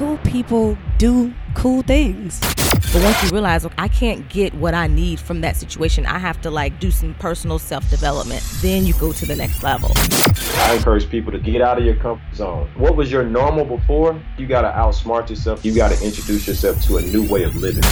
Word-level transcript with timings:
cool 0.00 0.16
people 0.24 0.78
do 0.96 1.30
cool 1.52 1.82
things. 1.82 2.40
But 2.90 3.02
once 3.02 3.22
you 3.22 3.28
realize 3.28 3.66
I 3.76 3.86
can't 3.88 4.26
get 4.30 4.54
what 4.54 4.72
I 4.72 4.86
need 4.86 5.20
from 5.20 5.42
that 5.42 5.56
situation, 5.56 6.06
I 6.06 6.18
have 6.18 6.40
to 6.40 6.50
like 6.50 6.80
do 6.80 6.90
some 6.90 7.12
personal 7.16 7.58
self 7.58 7.88
development. 7.90 8.42
Then 8.62 8.86
you 8.86 8.94
go 8.94 9.12
to 9.12 9.26
the 9.26 9.36
next 9.36 9.62
level. 9.62 9.90
I 10.56 10.72
encourage 10.74 11.10
people 11.10 11.30
to 11.32 11.38
get 11.38 11.60
out 11.60 11.76
of 11.76 11.84
your 11.84 11.96
comfort 11.96 12.34
zone. 12.34 12.70
What 12.76 12.96
was 12.96 13.12
your 13.12 13.24
normal 13.24 13.66
before? 13.66 14.18
You 14.38 14.46
got 14.46 14.62
to 14.62 14.70
outsmart 14.70 15.28
yourself. 15.28 15.66
You 15.66 15.74
got 15.74 15.92
to 15.92 16.02
introduce 16.02 16.48
yourself 16.48 16.80
to 16.86 16.96
a 16.96 17.02
new 17.02 17.30
way 17.30 17.42
of 17.42 17.54
living. 17.56 17.82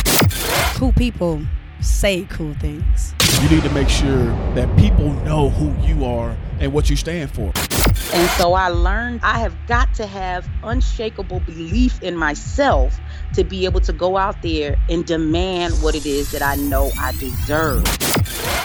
Cool 0.77 0.93
people 0.93 1.43
say 1.83 2.27
cool 2.31 2.55
things. 2.55 3.15
You 3.43 3.51
need 3.51 3.65
to 3.65 3.71
make 3.75 3.91
sure 3.91 4.25
that 4.55 4.75
people 4.79 5.13
know 5.25 5.51
who 5.51 5.77
you 5.87 6.07
are 6.07 6.35
and 6.59 6.73
what 6.73 6.89
you 6.89 6.97
stand 6.97 7.31
for. 7.31 7.53
And 8.11 8.29
so 8.31 8.55
I 8.55 8.69
learned 8.69 9.21
I 9.23 9.39
have 9.39 9.55
got 9.67 9.93
to 9.95 10.07
have 10.07 10.49
unshakable 10.63 11.41
belief 11.41 12.03
in 12.03 12.17
myself 12.17 12.99
to 13.35 13.45
be 13.45 13.67
able 13.67 13.81
to 13.81 13.93
go 13.93 14.17
out 14.17 14.41
there 14.41 14.77
and 14.89 15.05
demand 15.05 15.75
what 15.83 15.95
it 15.95 16.07
is 16.07 16.33
that 16.33 16.41
I 16.41 16.55
know 16.57 16.91
I 16.99 17.13
deserve. 17.13 17.85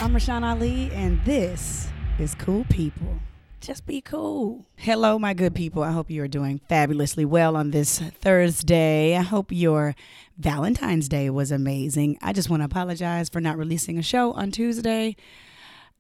I'm 0.02 0.14
Rashan 0.14 0.44
Ali, 0.44 0.90
and 0.94 1.24
this 1.26 1.90
is 2.20 2.36
Cool 2.36 2.66
People. 2.70 3.20
Just 3.60 3.86
be 3.86 4.00
cool. 4.02 4.66
Hello, 4.78 5.20
my 5.20 5.34
good 5.34 5.56
people. 5.56 5.84
I 5.84 5.92
hope 5.92 6.10
you 6.10 6.22
are 6.24 6.28
doing 6.28 6.60
fabulously 6.70 7.26
well 7.26 7.56
on 7.56 7.72
this 7.72 8.00
Thursday. 8.00 9.16
I 9.16 9.22
hope 9.22 9.52
your 9.52 9.96
Valentine's 10.38 11.08
Day 11.10 11.30
was 11.30 11.52
amazing. 11.52 12.18
I 12.22 12.34
just 12.34 12.50
want 12.50 12.62
to 12.62 12.66
apologize 12.66 13.30
for 13.30 13.42
not 13.42 13.58
releasing 13.58 13.98
a 13.98 14.04
show 14.04 14.32
on 14.34 14.52
Tuesday. 14.52 15.16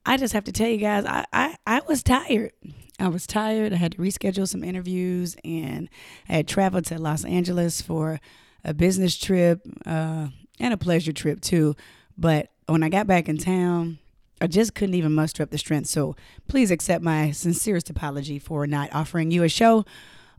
I 0.05 0.17
just 0.17 0.33
have 0.33 0.43
to 0.45 0.51
tell 0.51 0.67
you 0.67 0.77
guys, 0.77 1.05
I, 1.05 1.25
I, 1.31 1.55
I 1.65 1.81
was 1.87 2.03
tired. 2.03 2.51
I 2.99 3.07
was 3.07 3.25
tired. 3.25 3.73
I 3.73 3.77
had 3.77 3.93
to 3.93 3.97
reschedule 3.97 4.47
some 4.47 4.63
interviews, 4.63 5.35
and 5.43 5.89
I 6.29 6.33
had 6.33 6.47
traveled 6.47 6.85
to 6.85 6.99
Los 6.99 7.25
Angeles 7.25 7.81
for 7.81 8.19
a 8.63 8.73
business 8.73 9.17
trip 9.17 9.61
uh, 9.85 10.27
and 10.59 10.73
a 10.73 10.77
pleasure 10.77 11.13
trip 11.13 11.41
too. 11.41 11.75
But 12.17 12.49
when 12.67 12.83
I 12.83 12.89
got 12.89 13.07
back 13.07 13.27
in 13.27 13.37
town, 13.37 13.99
I 14.41 14.47
just 14.47 14.75
couldn't 14.75 14.95
even 14.95 15.13
muster 15.13 15.41
up 15.41 15.51
the 15.51 15.57
strength. 15.57 15.87
So 15.87 16.15
please 16.47 16.69
accept 16.69 17.03
my 17.03 17.31
sincerest 17.31 17.89
apology 17.89 18.39
for 18.39 18.67
not 18.67 18.93
offering 18.93 19.31
you 19.31 19.43
a 19.43 19.49
show 19.49 19.85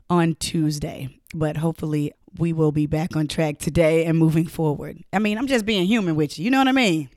on 0.09 0.35
Tuesday. 0.35 1.09
But 1.33 1.57
hopefully, 1.57 2.13
we 2.37 2.53
will 2.53 2.71
be 2.71 2.85
back 2.85 3.15
on 3.15 3.27
track 3.27 3.57
today 3.57 4.05
and 4.05 4.17
moving 4.17 4.45
forward. 4.47 5.03
I 5.11 5.19
mean, 5.19 5.37
I'm 5.37 5.47
just 5.47 5.65
being 5.65 5.85
human 5.85 6.15
with 6.15 6.37
you. 6.37 6.45
You 6.45 6.51
know 6.51 6.59
what 6.59 6.67
I 6.67 6.71
mean? 6.71 7.09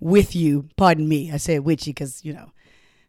With 0.00 0.36
you. 0.36 0.68
Pardon 0.76 1.08
me. 1.08 1.32
I 1.32 1.36
said 1.38 1.64
with 1.64 1.86
you 1.86 1.92
because, 1.92 2.24
you 2.24 2.32
know, 2.32 2.52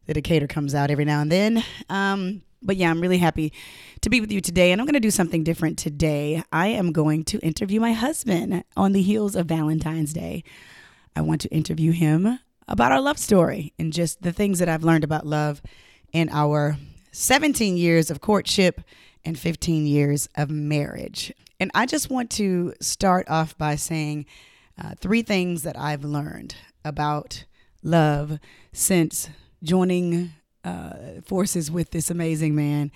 the 0.05 0.13
Decatur 0.13 0.47
comes 0.47 0.73
out 0.73 0.89
every 0.89 1.05
now 1.05 1.21
and 1.21 1.31
then. 1.31 1.63
Um, 1.89 2.41
but 2.61 2.77
yeah, 2.77 2.89
I'm 2.89 3.01
really 3.01 3.17
happy 3.17 3.53
to 4.01 4.09
be 4.09 4.21
with 4.21 4.31
you 4.31 4.41
today. 4.41 4.71
And 4.71 4.81
I'm 4.81 4.85
going 4.87 4.93
to 4.93 4.99
do 4.99 5.11
something 5.11 5.43
different 5.43 5.77
today. 5.77 6.43
I 6.51 6.67
am 6.67 6.91
going 6.91 7.23
to 7.25 7.39
interview 7.39 7.79
my 7.79 7.93
husband 7.93 8.63
on 8.75 8.93
the 8.93 9.01
heels 9.01 9.35
of 9.35 9.47
Valentine's 9.47 10.13
Day. 10.13 10.43
I 11.15 11.21
want 11.21 11.41
to 11.41 11.49
interview 11.49 11.91
him 11.91 12.39
about 12.67 12.91
our 12.91 13.01
love 13.01 13.17
story 13.17 13.73
and 13.79 13.93
just 13.93 14.21
the 14.21 14.33
things 14.33 14.59
that 14.59 14.69
I've 14.69 14.83
learned 14.83 15.03
about 15.03 15.25
love 15.25 15.61
in 16.13 16.29
our 16.31 16.77
17 17.11 17.77
years 17.77 18.11
of 18.11 18.21
courtship 18.21 18.81
and 19.23 19.37
15 19.37 19.87
years 19.87 20.29
of 20.35 20.49
marriage. 20.49 21.33
And 21.59 21.71
I 21.73 21.85
just 21.85 22.09
want 22.09 22.29
to 22.31 22.73
start 22.81 23.27
off 23.29 23.57
by 23.57 23.75
saying 23.75 24.25
uh, 24.81 24.93
three 24.99 25.21
things 25.21 25.63
that 25.63 25.77
I've 25.77 26.03
learned 26.03 26.55
about 26.87 27.45
love 27.83 28.39
since 28.73 29.29
joining 29.63 30.33
uh, 30.63 31.21
forces 31.25 31.71
with 31.71 31.91
this 31.91 32.09
amazing 32.09 32.55
man 32.55 32.91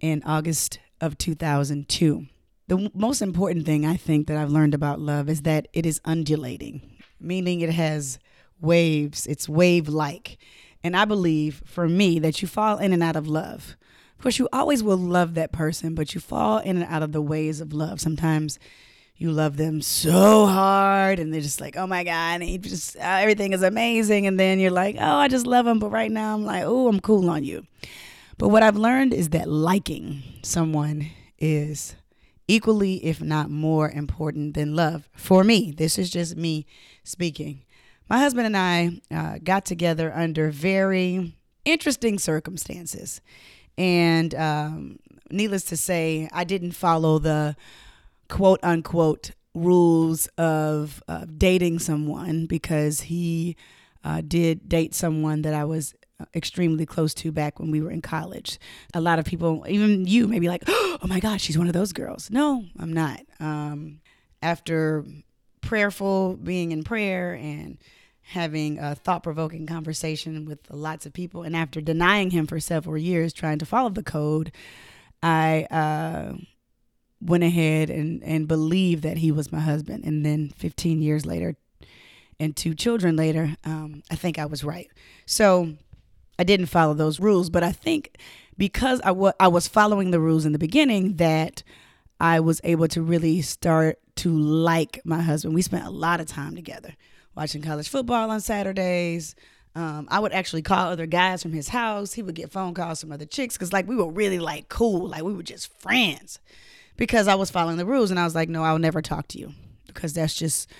in 0.00 0.22
August 0.24 0.78
of 1.00 1.18
2002. 1.18 2.26
The 2.66 2.90
most 2.94 3.20
important 3.20 3.66
thing 3.66 3.84
I 3.84 3.96
think 3.96 4.26
that 4.26 4.36
I've 4.36 4.50
learned 4.50 4.74
about 4.74 5.00
love 5.00 5.28
is 5.28 5.42
that 5.42 5.68
it 5.72 5.84
is 5.84 6.00
undulating, 6.04 6.98
meaning 7.20 7.60
it 7.60 7.70
has 7.70 8.18
waves, 8.60 9.26
it's 9.26 9.48
wave 9.48 9.88
like. 9.88 10.38
And 10.82 10.96
I 10.96 11.04
believe 11.04 11.62
for 11.64 11.88
me 11.88 12.18
that 12.18 12.42
you 12.42 12.48
fall 12.48 12.78
in 12.78 12.92
and 12.92 13.02
out 13.02 13.16
of 13.16 13.26
love. 13.26 13.76
Of 14.18 14.22
course, 14.22 14.38
you 14.38 14.48
always 14.52 14.82
will 14.82 14.96
love 14.96 15.34
that 15.34 15.52
person, 15.52 15.94
but 15.94 16.14
you 16.14 16.20
fall 16.20 16.58
in 16.58 16.76
and 16.76 16.86
out 16.90 17.02
of 17.02 17.12
the 17.12 17.22
ways 17.22 17.60
of 17.60 17.72
love. 17.72 18.00
Sometimes 18.00 18.58
you 19.16 19.30
love 19.30 19.56
them 19.56 19.80
so 19.80 20.46
hard 20.46 21.18
and 21.18 21.32
they're 21.32 21.40
just 21.40 21.60
like 21.60 21.76
oh 21.76 21.86
my 21.86 22.02
god 22.02 22.42
and 22.42 22.62
just 22.62 22.96
uh, 22.96 23.00
everything 23.00 23.52
is 23.52 23.62
amazing 23.62 24.26
and 24.26 24.38
then 24.38 24.58
you're 24.58 24.70
like 24.70 24.96
oh 24.98 25.16
i 25.16 25.28
just 25.28 25.46
love 25.46 25.64
them 25.64 25.78
but 25.78 25.90
right 25.90 26.10
now 26.10 26.34
i'm 26.34 26.44
like 26.44 26.64
oh 26.64 26.88
i'm 26.88 27.00
cool 27.00 27.30
on 27.30 27.44
you. 27.44 27.66
But 28.38 28.48
what 28.48 28.62
i've 28.62 28.76
learned 28.76 29.14
is 29.14 29.30
that 29.30 29.48
liking 29.48 30.22
someone 30.42 31.10
is 31.38 31.94
equally 32.48 33.04
if 33.04 33.22
not 33.22 33.50
more 33.50 33.90
important 33.90 34.54
than 34.54 34.74
love. 34.74 35.08
For 35.14 35.44
me 35.44 35.70
this 35.70 35.98
is 35.98 36.10
just 36.10 36.36
me 36.36 36.66
speaking. 37.04 37.62
My 38.08 38.18
husband 38.18 38.46
and 38.46 38.56
i 38.56 39.00
uh, 39.14 39.38
got 39.42 39.64
together 39.64 40.12
under 40.14 40.50
very 40.50 41.36
interesting 41.64 42.18
circumstances 42.18 43.20
and 43.78 44.34
um, 44.34 44.98
needless 45.30 45.62
to 45.64 45.76
say 45.76 46.28
i 46.32 46.44
didn't 46.44 46.72
follow 46.72 47.18
the 47.18 47.56
quote 48.28 48.60
unquote 48.62 49.32
rules 49.54 50.26
of 50.38 51.02
uh, 51.08 51.26
dating 51.36 51.78
someone 51.78 52.46
because 52.46 53.02
he 53.02 53.56
uh, 54.02 54.20
did 54.26 54.68
date 54.68 54.94
someone 54.94 55.42
that 55.42 55.54
I 55.54 55.64
was 55.64 55.94
uh, 56.20 56.26
extremely 56.34 56.86
close 56.86 57.14
to 57.14 57.32
back 57.32 57.58
when 57.58 57.70
we 57.70 57.80
were 57.80 57.90
in 57.90 58.02
college. 58.02 58.58
A 58.92 59.00
lot 59.00 59.18
of 59.18 59.24
people, 59.24 59.64
even 59.68 60.06
you, 60.06 60.28
may 60.28 60.38
be 60.38 60.48
like, 60.48 60.64
oh 60.68 60.98
my 61.04 61.20
God, 61.20 61.40
she's 61.40 61.58
one 61.58 61.66
of 61.66 61.72
those 61.72 61.92
girls. 61.92 62.30
No, 62.30 62.64
I'm 62.78 62.92
not. 62.92 63.20
Um, 63.40 64.00
after 64.42 65.04
prayerful, 65.60 66.36
being 66.36 66.72
in 66.72 66.84
prayer 66.84 67.34
and 67.34 67.78
having 68.20 68.78
a 68.78 68.94
thought 68.94 69.22
provoking 69.22 69.66
conversation 69.66 70.44
with 70.44 70.58
lots 70.70 71.06
of 71.06 71.12
people, 71.12 71.42
and 71.42 71.56
after 71.56 71.80
denying 71.80 72.30
him 72.30 72.46
for 72.46 72.60
several 72.60 72.98
years, 72.98 73.32
trying 73.32 73.58
to 73.58 73.66
follow 73.66 73.90
the 73.90 74.02
code, 74.02 74.52
I 75.22 75.66
uh, 75.70 76.34
went 77.24 77.42
ahead 77.42 77.88
and, 77.90 78.22
and 78.22 78.46
believed 78.46 79.02
that 79.02 79.16
he 79.16 79.32
was 79.32 79.50
my 79.50 79.60
husband. 79.60 80.04
And 80.04 80.24
then 80.24 80.50
15 80.56 81.00
years 81.00 81.24
later 81.24 81.56
and 82.38 82.54
two 82.54 82.74
children 82.74 83.16
later, 83.16 83.56
um, 83.64 84.02
I 84.10 84.14
think 84.14 84.38
I 84.38 84.46
was 84.46 84.62
right. 84.62 84.90
So 85.24 85.74
I 86.38 86.44
didn't 86.44 86.66
follow 86.66 86.94
those 86.94 87.20
rules, 87.20 87.48
but 87.48 87.62
I 87.62 87.72
think 87.72 88.18
because 88.58 89.00
I, 89.00 89.08
w- 89.08 89.32
I 89.40 89.48
was 89.48 89.66
following 89.66 90.10
the 90.10 90.20
rules 90.20 90.44
in 90.44 90.52
the 90.52 90.58
beginning 90.58 91.16
that 91.16 91.62
I 92.20 92.40
was 92.40 92.60
able 92.62 92.88
to 92.88 93.02
really 93.02 93.40
start 93.42 93.98
to 94.16 94.30
like 94.30 95.00
my 95.04 95.22
husband. 95.22 95.54
We 95.54 95.62
spent 95.62 95.86
a 95.86 95.90
lot 95.90 96.20
of 96.20 96.26
time 96.26 96.54
together 96.54 96.94
watching 97.34 97.62
college 97.62 97.88
football 97.88 98.30
on 98.30 98.40
Saturdays. 98.40 99.34
Um, 99.74 100.06
I 100.08 100.20
would 100.20 100.32
actually 100.32 100.62
call 100.62 100.88
other 100.88 101.06
guys 101.06 101.42
from 101.42 101.52
his 101.52 101.68
house. 101.68 102.12
He 102.12 102.22
would 102.22 102.36
get 102.36 102.52
phone 102.52 102.74
calls 102.74 103.00
from 103.00 103.10
other 103.10 103.26
chicks 103.26 103.56
because, 103.56 103.72
like, 103.72 103.88
we 103.88 103.96
were 103.96 104.08
really 104.08 104.38
like 104.38 104.68
cool, 104.68 105.08
like 105.08 105.24
we 105.24 105.34
were 105.34 105.42
just 105.42 105.76
friends 105.80 106.38
because 106.96 107.28
I 107.28 107.34
was 107.34 107.50
following 107.50 107.76
the 107.76 107.86
rules 107.86 108.10
and 108.10 108.20
I 108.20 108.24
was 108.24 108.34
like, 108.34 108.48
no, 108.48 108.62
I'll 108.62 108.78
never 108.78 109.02
talk 109.02 109.28
to 109.28 109.38
you 109.38 109.52
because 109.86 110.12
that's 110.12 110.34
just 110.34 110.70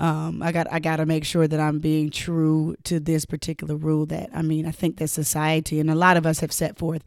um, 0.00 0.42
I 0.42 0.52
got 0.52 0.66
I 0.72 0.80
got 0.80 0.96
to 0.96 1.06
make 1.06 1.24
sure 1.24 1.46
that 1.46 1.60
I'm 1.60 1.78
being 1.78 2.10
true 2.10 2.76
to 2.84 2.98
this 2.98 3.24
particular 3.24 3.76
rule. 3.76 4.06
That 4.06 4.30
I 4.34 4.42
mean, 4.42 4.66
I 4.66 4.70
think 4.70 4.98
that 4.98 5.08
society 5.08 5.78
and 5.78 5.90
a 5.90 5.94
lot 5.94 6.16
of 6.16 6.26
us 6.26 6.40
have 6.40 6.52
set 6.52 6.78
forth 6.78 7.04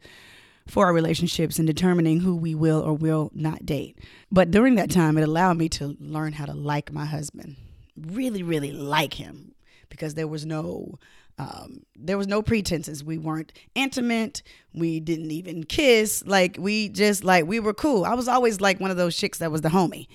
for 0.66 0.86
our 0.86 0.92
relationships 0.92 1.58
and 1.58 1.66
determining 1.66 2.20
who 2.20 2.36
we 2.36 2.54
will 2.54 2.80
or 2.80 2.94
will 2.94 3.30
not 3.34 3.66
date. 3.66 3.98
But 4.30 4.50
during 4.50 4.74
that 4.76 4.90
time, 4.90 5.16
it 5.18 5.22
allowed 5.22 5.56
me 5.56 5.68
to 5.70 5.96
learn 5.98 6.34
how 6.34 6.44
to 6.44 6.54
like 6.54 6.92
my 6.92 7.06
husband, 7.06 7.56
really, 7.96 8.42
really 8.42 8.72
like 8.72 9.14
him, 9.14 9.54
because 9.88 10.14
there 10.14 10.28
was 10.28 10.44
no 10.44 10.98
um, 11.38 11.84
there 11.96 12.18
was 12.18 12.26
no 12.26 12.42
pretenses. 12.42 13.04
We 13.04 13.16
weren't 13.16 13.52
intimate. 13.74 14.42
We 14.74 15.00
didn't 15.00 15.30
even 15.30 15.64
kiss. 15.64 16.24
Like 16.26 16.56
we 16.58 16.88
just 16.88 17.24
like 17.24 17.46
we 17.46 17.60
were 17.60 17.74
cool. 17.74 18.04
I 18.04 18.14
was 18.14 18.28
always 18.28 18.60
like 18.60 18.80
one 18.80 18.90
of 18.90 18.96
those 18.96 19.16
chicks 19.16 19.38
that 19.38 19.52
was 19.52 19.60
the 19.60 19.68
homie. 19.68 20.08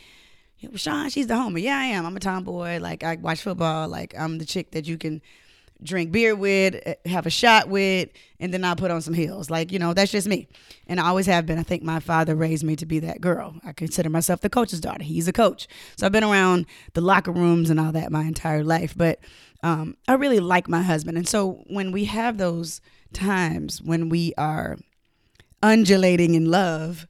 Sean, 0.75 1.09
she's 1.09 1.27
the 1.27 1.33
homie. 1.33 1.62
Yeah, 1.63 1.77
I 1.77 1.86
am. 1.86 2.06
I'm 2.06 2.15
a 2.15 2.19
tomboy. 2.19 2.80
Like 2.80 3.03
I 3.03 3.15
watch 3.15 3.42
football. 3.42 3.88
Like 3.88 4.13
I'm 4.18 4.38
the 4.38 4.45
chick 4.45 4.71
that 4.71 4.88
you 4.88 4.97
can 4.97 5.21
drink 5.81 6.11
beer 6.11 6.35
with, 6.35 6.75
eh, 6.85 6.95
have 7.05 7.25
a 7.25 7.29
shot 7.29 7.69
with, 7.69 8.09
and 8.39 8.53
then 8.53 8.63
I'll 8.63 8.75
put 8.75 8.91
on 8.91 9.01
some 9.01 9.13
heels. 9.13 9.49
Like, 9.49 9.71
you 9.71 9.79
know, 9.79 9.93
that's 9.93 10.11
just 10.11 10.27
me. 10.27 10.47
And 10.87 10.99
I 10.99 11.07
always 11.07 11.25
have 11.25 11.45
been. 11.45 11.59
I 11.59 11.63
think 11.63 11.83
my 11.83 11.99
father 11.99 12.35
raised 12.35 12.63
me 12.63 12.75
to 12.77 12.85
be 12.85 12.99
that 12.99 13.21
girl. 13.21 13.55
I 13.65 13.73
consider 13.73 14.09
myself 14.09 14.41
the 14.41 14.49
coach's 14.49 14.81
daughter. 14.81 15.03
He's 15.03 15.27
a 15.27 15.33
coach. 15.33 15.67
So 15.97 16.05
I've 16.05 16.11
been 16.11 16.23
around 16.23 16.65
the 16.93 17.01
locker 17.01 17.31
rooms 17.31 17.69
and 17.69 17.79
all 17.79 17.91
that 17.93 18.11
my 18.11 18.23
entire 18.23 18.63
life. 18.63 18.93
But 18.95 19.19
um, 19.63 19.95
I 20.07 20.13
really 20.13 20.39
like 20.39 20.67
my 20.67 20.81
husband. 20.81 21.17
And 21.17 21.27
so 21.27 21.63
when 21.67 21.91
we 21.91 22.05
have 22.05 22.37
those 22.37 22.81
times 23.13 23.81
when 23.81 24.09
we 24.09 24.33
are 24.37 24.77
undulating 25.61 26.35
in 26.35 26.51
love, 26.51 27.07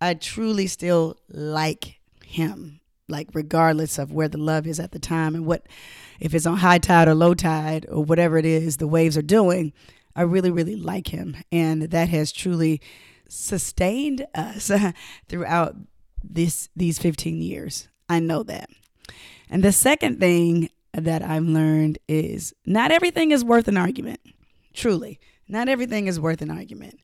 I 0.00 0.14
truly 0.14 0.66
still 0.66 1.16
like 1.28 1.98
him, 2.24 2.77
like 3.08 3.28
regardless 3.32 3.98
of 3.98 4.12
where 4.12 4.28
the 4.28 4.38
love 4.38 4.66
is 4.66 4.78
at 4.78 4.92
the 4.92 4.98
time 4.98 5.34
and 5.34 5.46
what, 5.46 5.66
if 6.20 6.34
it's 6.34 6.46
on 6.46 6.58
high 6.58 6.78
tide 6.78 7.08
or 7.08 7.14
low 7.14 7.34
tide 7.34 7.86
or 7.88 8.04
whatever 8.04 8.38
it 8.38 8.44
is 8.44 8.76
the 8.76 8.88
waves 8.88 9.16
are 9.16 9.22
doing, 9.22 9.72
I 10.14 10.22
really, 10.22 10.50
really 10.50 10.76
like 10.76 11.08
him. 11.08 11.36
And 11.52 11.82
that 11.82 12.08
has 12.08 12.32
truly 12.32 12.80
sustained 13.28 14.26
us 14.34 14.70
throughout 15.28 15.76
this 16.22 16.68
these 16.74 16.98
15 16.98 17.40
years. 17.40 17.88
I 18.08 18.20
know 18.20 18.42
that. 18.44 18.68
And 19.48 19.62
the 19.62 19.72
second 19.72 20.18
thing 20.18 20.70
that 20.92 21.22
I've 21.22 21.44
learned 21.44 21.98
is 22.08 22.54
not 22.66 22.90
everything 22.90 23.30
is 23.30 23.44
worth 23.44 23.68
an 23.68 23.76
argument. 23.76 24.20
Truly, 24.74 25.20
not 25.48 25.68
everything 25.68 26.06
is 26.06 26.20
worth 26.20 26.42
an 26.42 26.50
argument. 26.50 26.98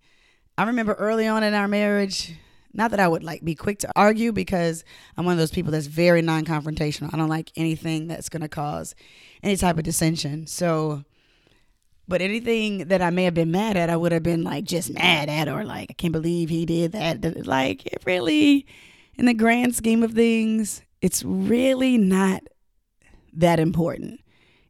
I 0.57 0.65
remember 0.65 0.95
early 0.95 1.27
on 1.27 1.43
in 1.43 1.55
our 1.55 1.69
marriage, 1.69 2.35
not 2.75 2.91
that 2.91 3.01
I 3.01 3.09
would 3.09 3.23
like 3.23 3.45
be 3.45 3.55
quick 3.55 3.79
to 3.81 3.93
argue 3.97 4.33
because 4.33 4.85
I'm 5.17 5.25
one 5.25 5.33
of 5.33 5.39
those 5.39 5.51
people 5.51 5.73
that's 5.73 5.87
very 5.87 6.21
non-confrontational. 6.23 7.15
I 7.15 7.17
don't 7.17 7.29
like 7.29 7.53
anything 7.57 8.09
that's 8.09 8.29
going 8.29 8.43
to 8.43 8.49
cause 8.49 8.95
any 9.43 9.57
type 9.57 9.79
of 9.79 9.85
dissension. 9.85 10.47
So 10.47 11.05
but 12.07 12.21
anything 12.21 12.89
that 12.89 13.01
I 13.01 13.09
may 13.09 13.25
have 13.25 13.33
been 13.33 13.51
mad 13.51 13.79
at, 13.79 13.89
I 13.89 13.97
would 13.97 14.13
have 14.13 14.23
been 14.23 14.45
like 14.45 14.65
just 14.65 14.93
mad 14.93 15.31
at 15.31 15.49
or 15.49 15.65
like 15.65 15.91
I 15.91 15.95
can't 15.95 16.13
believe 16.13 16.51
he 16.51 16.67
did 16.67 16.93
that. 16.93 17.47
Like 17.47 17.87
it 17.87 18.03
really 18.05 18.67
in 19.17 19.27
the 19.27 19.35
grand 19.35 19.75
scheme 19.75 20.03
of 20.03 20.13
things, 20.13 20.83
it's 21.01 21.25
really 21.25 21.97
not 21.97 22.43
that 23.33 23.59
important. 23.59 24.21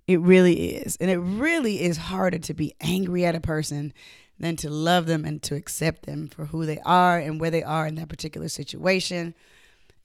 It 0.06 0.20
really 0.20 0.74
is. 0.74 0.96
And 1.00 1.10
it 1.10 1.18
really 1.18 1.82
is 1.82 1.96
harder 1.96 2.38
to 2.38 2.54
be 2.54 2.74
angry 2.80 3.24
at 3.24 3.34
a 3.34 3.40
person 3.40 3.92
than 4.38 4.56
to 4.56 4.70
love 4.70 5.06
them 5.06 5.24
and 5.24 5.42
to 5.42 5.54
accept 5.54 6.06
them 6.06 6.28
for 6.28 6.46
who 6.46 6.66
they 6.66 6.78
are 6.84 7.18
and 7.18 7.40
where 7.40 7.50
they 7.50 7.62
are 7.62 7.86
in 7.86 7.94
that 7.94 8.08
particular 8.08 8.48
situation 8.48 9.34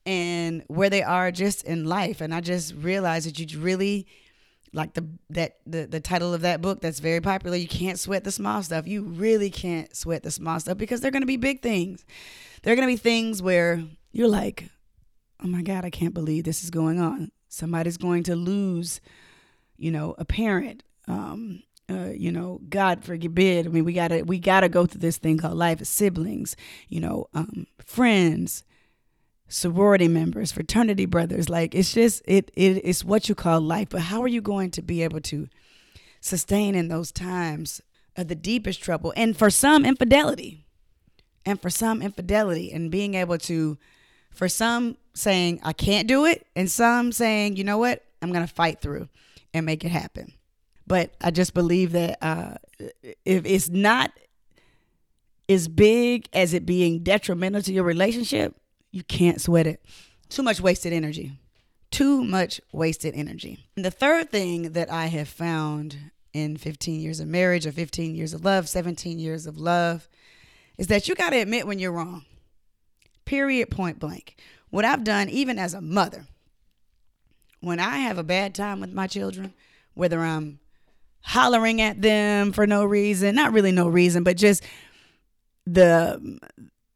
and 0.06 0.64
where 0.68 0.90
they 0.90 1.04
are 1.04 1.32
just 1.32 1.64
in 1.64 1.86
life. 1.86 2.22
And 2.22 2.34
I 2.34 2.42
just 2.42 2.74
realized 2.76 3.28
that 3.28 3.40
you 3.40 3.60
really 3.60 4.08
like 4.72 4.94
the 4.94 5.08
that 5.32 5.58
the, 5.66 5.88
the 5.88 6.00
title 6.00 6.34
of 6.34 6.42
that 6.42 6.62
book 6.62 6.80
that's 6.82 7.00
very 7.00 7.22
popular, 7.22 7.58
you 7.58 7.68
can't 7.68 8.00
sweat 8.00 8.24
the 8.24 8.32
small 8.32 8.62
stuff. 8.62 8.88
You 8.88 9.04
really 9.04 9.50
can't 9.50 9.96
sweat 9.96 10.24
the 10.24 10.32
small 10.32 10.60
stuff 10.60 10.78
because 10.78 11.02
they're 11.02 11.12
gonna 11.12 11.26
be 11.26 11.38
big 11.38 11.62
things. 11.62 12.06
They're 12.62 12.76
gonna 12.76 12.88
be 12.88 12.98
things 12.98 13.42
where 13.42 13.84
you're 14.12 14.28
like, 14.28 14.70
oh 15.44 15.48
my 15.48 15.62
God, 15.62 15.86
I 15.86 15.90
can't 15.90 16.14
believe 16.14 16.44
this 16.44 16.64
is 16.64 16.70
going 16.70 17.00
on. 17.00 17.32
Somebody's 17.48 17.98
going 17.98 18.24
to 18.24 18.36
lose, 18.36 19.02
you 19.78 19.92
know, 19.92 20.16
a 20.18 20.26
parent. 20.26 20.84
Um, 21.08 21.64
uh, 21.90 22.12
you 22.16 22.32
know, 22.32 22.62
God 22.70 23.04
forbid. 23.04 23.66
I 23.66 23.70
mean, 23.70 23.84
we 23.84 23.94
gotta 23.94 24.24
we 24.24 24.40
gotta 24.40 24.70
go 24.70 24.86
through 24.86 25.02
this 25.02 25.18
thing 25.18 25.38
called 25.38 25.58
life 25.58 25.82
as 25.82 25.90
siblings. 25.90 26.56
You 26.88 27.00
know, 27.00 27.28
um, 27.34 27.66
friends, 27.80 28.64
sorority 29.48 30.08
members, 30.08 30.52
fraternity 30.52 31.06
brothers. 31.06 31.50
Like 31.50 31.74
it's 31.74 31.94
just 31.94 32.22
it 32.26 32.52
it 32.54 32.82
it's 32.84 33.04
what 33.04 33.28
you 33.28 33.36
call 33.36 33.62
life. 33.62 33.90
But 33.90 34.02
how 34.02 34.22
are 34.22 34.28
you 34.28 34.42
going 34.42 34.72
to 34.72 34.82
be 34.82 35.04
able 35.04 35.22
to 35.22 35.48
sustain 36.22 36.76
in 36.76 36.90
those 36.90 37.12
times 37.12 37.82
of 38.16 38.28
the 38.28 38.36
deepest 38.36 38.82
trouble? 38.84 39.12
And 39.16 39.36
for 39.36 39.50
some 39.50 39.86
infidelity. 39.86 40.66
And 41.46 41.60
for 41.60 41.70
some 41.72 42.02
infidelity 42.02 42.72
and 42.72 42.92
being 42.92 43.16
able 43.16 43.40
to 43.40 43.78
for 44.30 44.48
some 44.48 44.98
saying 45.16 45.60
I 45.64 45.74
can't 45.74 46.08
do 46.08 46.26
it 46.26 46.46
and 46.56 46.70
some 46.70 47.12
saying, 47.12 47.56
you 47.56 47.64
know 47.64 47.80
what, 47.80 48.04
I'm 48.22 48.32
gonna 48.32 48.46
fight 48.46 48.82
through 48.82 49.10
and 49.54 49.66
make 49.66 49.84
it 49.84 49.90
happen. 49.90 50.34
But 50.90 51.14
I 51.22 51.30
just 51.30 51.54
believe 51.54 51.92
that 51.92 52.18
uh, 52.20 52.56
if 53.24 53.46
it's 53.46 53.70
not 53.70 54.12
as 55.48 55.68
big 55.68 56.28
as 56.34 56.56
it 56.56 56.66
being 56.66 57.04
detrimental 57.04 57.62
to 57.62 57.72
your 57.72 57.84
relationship, 57.84 58.56
you 58.92 59.04
can't 59.04 59.40
sweat 59.40 59.68
it. 59.68 59.86
Too 60.30 60.42
much 60.42 60.60
wasted 60.60 60.92
energy. 60.92 61.34
Too 61.92 62.24
much 62.24 62.60
wasted 62.72 63.14
energy. 63.14 63.60
And 63.76 63.86
the 63.86 63.92
third 63.92 64.32
thing 64.32 64.72
that 64.72 64.92
I 64.92 65.06
have 65.06 65.30
found 65.30 65.96
in 66.34 66.58
15 66.58 67.00
years 67.00 67.20
of 67.20 67.28
marriage 67.28 67.68
or 67.68 67.72
15 67.72 68.16
years 68.16 68.34
of 68.34 68.44
love, 68.44 68.68
17 68.68 69.20
years 69.20 69.46
of 69.46 69.58
love, 69.60 70.10
is 70.80 70.88
that 70.88 71.08
you 71.08 71.14
got 71.14 71.30
to 71.30 71.38
admit 71.40 71.68
when 71.68 71.78
you're 71.78 71.92
wrong. 71.92 72.26
Period, 73.26 73.70
point 73.70 74.00
blank. 74.00 74.38
What 74.72 74.86
I've 74.86 75.04
done, 75.04 75.30
even 75.30 75.60
as 75.60 75.76
a 75.76 75.82
mother, 75.82 76.26
when 77.60 77.80
I 77.80 77.98
have 77.98 78.18
a 78.18 78.24
bad 78.24 78.56
time 78.56 78.80
with 78.80 78.92
my 78.92 79.06
children, 79.06 79.54
whether 79.94 80.22
I'm 80.22 80.60
hollering 81.22 81.82
at 81.82 82.02
them 82.02 82.52
for 82.52 82.66
no 82.66 82.84
reason, 82.86 83.36
not 83.36 83.54
really 83.54 83.72
no 83.72 83.88
reason, 83.88 84.24
but 84.24 84.38
just 84.38 84.64
the 85.66 86.40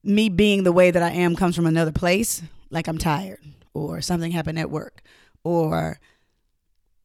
me 0.04 0.30
being 0.30 0.64
the 0.64 0.72
way 0.72 0.92
that 0.92 1.04
I 1.04 1.12
am 1.12 1.36
comes 1.36 1.56
from 1.56 1.66
another 1.66 1.92
place, 1.92 2.42
like 2.70 2.88
I'm 2.88 2.98
tired 2.98 3.40
or 3.74 4.02
something 4.02 4.32
happened 4.32 4.60
at 4.60 4.70
work 4.70 5.02
or 5.44 6.00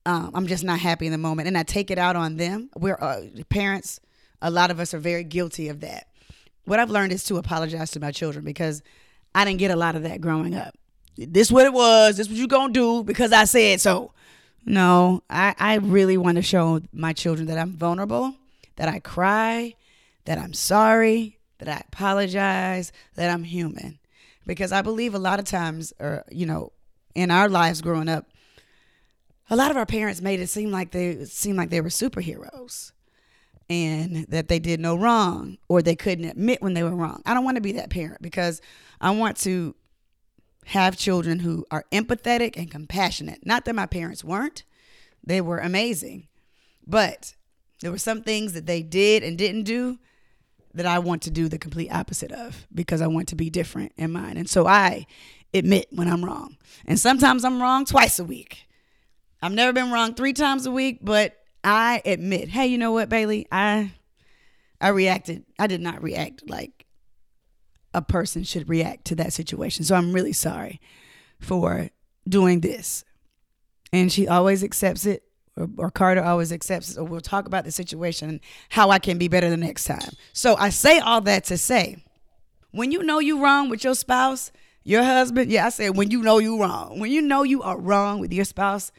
um, 0.07 0.31
I'm 0.35 0.47
just 0.47 0.65
not 0.65 0.79
happy 0.79 1.07
in 1.07 1.13
the 1.13 1.19
moment 1.19 1.49
and 1.49 1.59
I 1.59 1.63
take 1.63 1.91
it 1.91 1.99
out 1.99 2.17
on 2.17 2.37
them. 2.37 2.71
We're 2.77 2.99
uh, 3.01 3.23
parents, 3.49 4.01
a 4.41 4.51
lot 4.51 4.71
of 4.71 4.81
us 4.81 4.95
are 4.95 4.99
very 4.99 5.25
guilty 5.25 5.69
of 5.69 5.81
that. 5.81 6.09
What 6.65 6.79
I've 6.79 6.91
learned 6.91 7.13
is 7.13 7.25
to 7.25 7.37
apologize 7.37 7.91
to 7.93 8.01
my 8.01 8.11
children 8.11 8.45
because 8.45 8.83
I 9.35 9.45
didn't 9.45 9.59
get 9.59 9.71
a 9.71 9.77
lot 9.77 9.97
of 9.97 10.03
that 10.03 10.21
growing 10.21 10.55
up. 10.55 10.75
This 11.17 11.51
what 11.51 11.67
it 11.67 11.73
was. 11.73 12.17
This 12.17 12.29
what 12.29 12.37
you 12.37 12.47
gonna 12.47 12.73
do 12.73 13.03
because 13.03 13.33
I 13.33 13.45
said 13.45 13.81
so. 13.81 14.13
No, 14.69 15.23
I, 15.31 15.55
I 15.59 15.77
really 15.77 16.19
want 16.19 16.37
to 16.37 16.43
show 16.43 16.81
my 16.93 17.15
children 17.15 17.47
that 17.49 17.59
I'm 17.59 17.73
vulnerable, 17.73 18.35
that 18.77 18.87
I 18.87 18.99
cry, 18.99 19.75
that 20.27 20.37
I'm 20.37 20.53
sorry, 20.53 21.39
that 21.59 21.71
I 21.71 21.83
apologize, 21.91 22.93
that 23.17 23.31
I'm 23.31 23.45
human. 23.45 23.99
Because 24.47 24.71
I 24.71 24.83
believe 24.83 25.15
a 25.15 25.19
lot 25.19 25.39
of 25.39 25.47
times, 25.47 25.95
or, 25.99 26.23
you 26.31 26.45
know, 26.45 26.73
in 27.15 27.31
our 27.31 27.49
lives 27.49 27.81
growing 27.81 28.11
up, 28.11 28.27
a 29.49 29.57
lot 29.57 29.71
of 29.71 29.79
our 29.79 29.87
parents 29.87 30.21
made 30.21 30.39
it 30.39 30.49
seem 30.49 30.71
like 30.71 30.91
they 30.91 31.25
seem 31.25 31.57
like 31.57 31.71
they 31.71 31.81
were 31.81 31.89
superheroes 31.89 32.93
and 33.71 34.27
that 34.29 34.49
they 34.49 34.59
did 34.59 34.81
no 34.81 34.97
wrong 34.97 35.57
or 35.69 35.81
they 35.81 35.97
couldn't 35.97 36.27
admit 36.27 36.61
when 36.61 36.75
they 36.75 36.83
were 36.83 36.95
wrong. 36.95 37.23
I 37.25 37.33
don't 37.33 37.45
want 37.45 37.57
to 37.57 37.63
be 37.63 37.73
that 37.73 37.89
parent 37.89 38.21
because 38.21 38.61
I 39.01 39.13
want 39.13 39.39
to 39.39 39.75
have 40.69 40.99
children 40.99 41.39
who 41.39 41.65
are 41.71 41.85
empathetic 41.91 42.57
and 42.57 42.71
compassionate. 42.71 43.47
Not 43.47 43.65
that 43.65 43.75
my 43.75 43.87
parents 43.87 44.23
weren't, 44.23 44.65
they 45.25 45.41
were 45.41 45.59
amazing. 45.59 46.29
But 46.87 47.35
there 47.81 47.91
were 47.91 47.99
some 47.99 48.23
things 48.23 48.53
that 48.53 48.67
they 48.67 48.83
did 48.83 49.23
and 49.23 49.39
didn't 49.39 49.63
do 49.65 49.99
that 50.75 50.85
I 50.85 50.99
want 50.99 51.23
to 51.23 51.31
do 51.31 51.49
the 51.49 51.59
complete 51.59 51.91
opposite 51.91 52.33
of 52.33 52.67
because 52.73 53.01
I 53.01 53.07
want 53.07 53.29
to 53.29 53.35
be 53.35 53.49
different 53.49 53.93
in 53.97 54.13
mine. 54.13 54.37
And 54.37 54.49
so 54.49 54.67
I 54.67 55.07
admit 55.55 55.89
when 55.91 56.07
I'm 56.07 56.25
wrong. 56.25 56.59
And 56.87 57.01
sometimes 57.01 57.47
I'm 57.47 57.63
wrong 57.63 57.87
twice 57.87 58.19
a 58.19 58.25
week. 58.25 58.69
I've 59.41 59.53
never 59.53 59.73
been 59.73 59.91
wrong 59.91 60.15
three 60.15 60.35
times 60.35 60.67
a 60.67 60.71
week, 60.71 60.99
but 61.01 61.35
I 61.65 62.03
admit, 62.05 62.51
hey, 62.51 62.67
you 62.67 62.77
know 62.77 62.93
what, 62.93 63.09
Bailey? 63.09 63.47
I 63.51 63.93
I 64.81 64.89
reacted. 64.89 65.45
I 65.59 65.67
did 65.67 65.81
not 65.81 66.03
react 66.03 66.49
like 66.49 66.78
a 67.95 68.03
person 68.03 68.45
should 68.45 68.69
react 68.69 69.05
to 69.07 69.15
that 69.17 69.33
situation. 69.33 69.85
So 69.85 69.95
I'm 69.95 70.13
really 70.13 70.33
sorry 70.33 70.81
for 71.41 71.91
doing 72.29 72.61
this. 72.61 73.05
And 73.93 74.13
she 74.13 74.29
always 74.29 74.63
accepts 74.63 75.07
it 75.07 75.23
or, 75.59 75.69
or 75.77 75.91
Carter 75.91 76.23
always 76.23 76.53
accepts 76.53 76.93
it, 76.93 76.99
or 76.99 77.05
we'll 77.05 77.21
talk 77.21 77.47
about 77.47 77.65
the 77.65 77.73
situation 77.73 78.29
and 78.29 78.41
how 78.69 78.91
I 78.91 78.99
can 78.99 79.19
be 79.19 79.29
better 79.29 79.51
the 79.51 79.57
next 79.57 79.85
time. 79.85 80.13
So 80.33 80.57
I 80.57 80.71
say 80.71 80.99
all 81.01 81.21
that 81.23 81.45
to 81.45 81.59
say, 81.59 82.05
when 82.71 82.93
you 82.93 83.03
know 83.03 83.19
you're 83.19 83.41
wrong 83.41 83.69
with 83.69 83.83
your 83.83 83.95
spouse, 83.95 84.53
your 84.85 85.03
husband, 85.03 85.51
yeah, 85.51 85.67
I 85.67 85.71
said 85.71 85.97
when 85.97 86.11
you 86.11 86.23
know 86.23 86.39
you're 86.39 86.61
wrong. 86.61 87.01
When 87.01 87.11
you 87.11 87.21
know 87.21 87.43
you 87.43 87.63
are 87.63 87.79
wrong 87.79 88.21
with 88.21 88.33
your 88.33 88.45
spouse, 88.45 88.93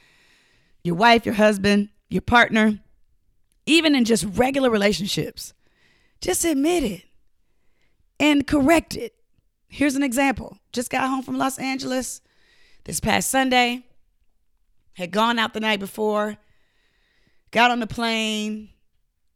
your 0.84 0.96
wife, 0.96 1.26
your 1.26 1.36
husband, 1.36 1.90
your 2.10 2.22
partner, 2.22 2.80
even 3.66 3.96
in 3.96 4.06
just 4.06 4.26
regular 4.26 4.70
relationships, 4.70 5.54
just 6.22 6.44
admit 6.44 6.84
it 6.84 7.04
and 8.20 8.46
correct 8.46 8.96
it. 8.96 9.14
Here's 9.68 9.96
an 9.96 10.04
example. 10.04 10.58
Just 10.72 10.90
got 10.90 11.08
home 11.10 11.22
from 11.22 11.38
Los 11.38 11.60
Angeles 11.60 12.22
this 12.86 13.00
past 13.00 13.30
Sunday. 13.30 13.86
Had 14.94 15.12
gone 15.12 15.40
out 15.40 15.54
the 15.54 15.60
night 15.62 15.80
before, 15.80 16.38
got 17.52 17.72
on 17.72 17.80
the 17.80 17.88
plane, 17.88 18.70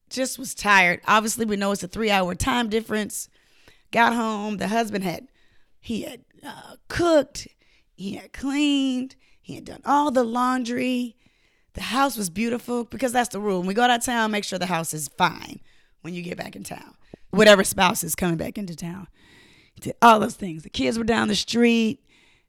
just 0.10 0.38
was 0.38 0.54
tired. 0.54 1.00
Obviously, 1.08 1.46
we 1.46 1.56
know 1.56 1.72
it's 1.72 1.84
a 1.84 1.88
three 1.88 2.12
hour 2.12 2.36
time 2.36 2.70
difference. 2.70 3.30
Got 3.92 4.14
home, 4.14 4.58
the 4.58 4.68
husband 4.68 5.04
had, 5.04 5.28
he 5.80 6.02
had 6.02 6.26
uh, 6.46 6.76
cooked, 6.88 7.48
he 7.94 8.16
had 8.16 8.34
cleaned, 8.34 9.16
he 9.42 9.56
had 9.56 9.66
done 9.66 9.82
all 9.86 10.12
the 10.12 10.24
laundry. 10.24 11.16
The 11.74 11.82
house 11.82 12.18
was 12.18 12.30
beautiful 12.30 12.84
because 12.84 13.12
that's 13.12 13.30
the 13.30 13.40
rule. 13.40 13.60
When 13.60 13.68
we 13.68 13.74
go 13.74 13.84
out 13.84 13.92
of 13.92 14.04
town, 14.04 14.32
make 14.32 14.44
sure 14.44 14.60
the 14.60 14.66
house 14.66 14.94
is 14.94 15.08
fine 15.10 15.60
when 16.02 16.14
you 16.14 16.22
get 16.22 16.38
back 16.38 16.56
in 16.56 16.64
town. 16.64 16.96
Whatever 17.34 17.64
spouse 17.64 18.04
is 18.04 18.14
coming 18.14 18.38
back 18.38 18.60
into 18.60 18.76
town. 18.76 19.08
He 19.74 19.82
did 19.82 19.96
all 20.04 20.20
those 20.20 20.36
things. 20.36 20.62
The 20.62 20.70
kids 20.70 21.00
were 21.00 21.04
down 21.04 21.30
the 21.30 21.36
street. 21.36 22.00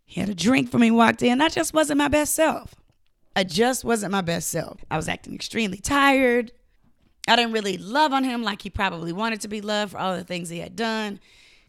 He 0.05 0.21
had 0.21 0.29
a 0.29 0.35
drink 0.35 0.71
for 0.71 0.79
me, 0.79 0.91
walked 0.91 1.23
in. 1.23 1.41
I 1.41 1.49
just 1.49 1.73
wasn't 1.73 1.97
my 1.97 2.09
best 2.09 2.35
self. 2.35 2.75
I 3.35 3.45
just 3.45 3.83
wasn't 3.83 4.13
my 4.13 4.21
best 4.21 4.51
self. 4.51 4.85
I 4.91 4.99
was 4.99 5.09
acting 5.09 5.35
extremely 5.35 5.79
tired. 5.79 6.53
I 7.27 7.35
didn't 7.35 7.53
really 7.53 7.79
love 7.79 8.13
on 8.13 8.25
him 8.25 8.43
like 8.43 8.61
he 8.61 8.69
probably 8.69 9.11
wanted 9.11 9.41
to 9.41 9.49
be 9.49 9.63
loved 9.63 9.93
for 9.93 9.99
all 9.99 10.15
the 10.15 10.23
things 10.23 10.51
he 10.51 10.59
had 10.59 10.77
done. 10.77 11.19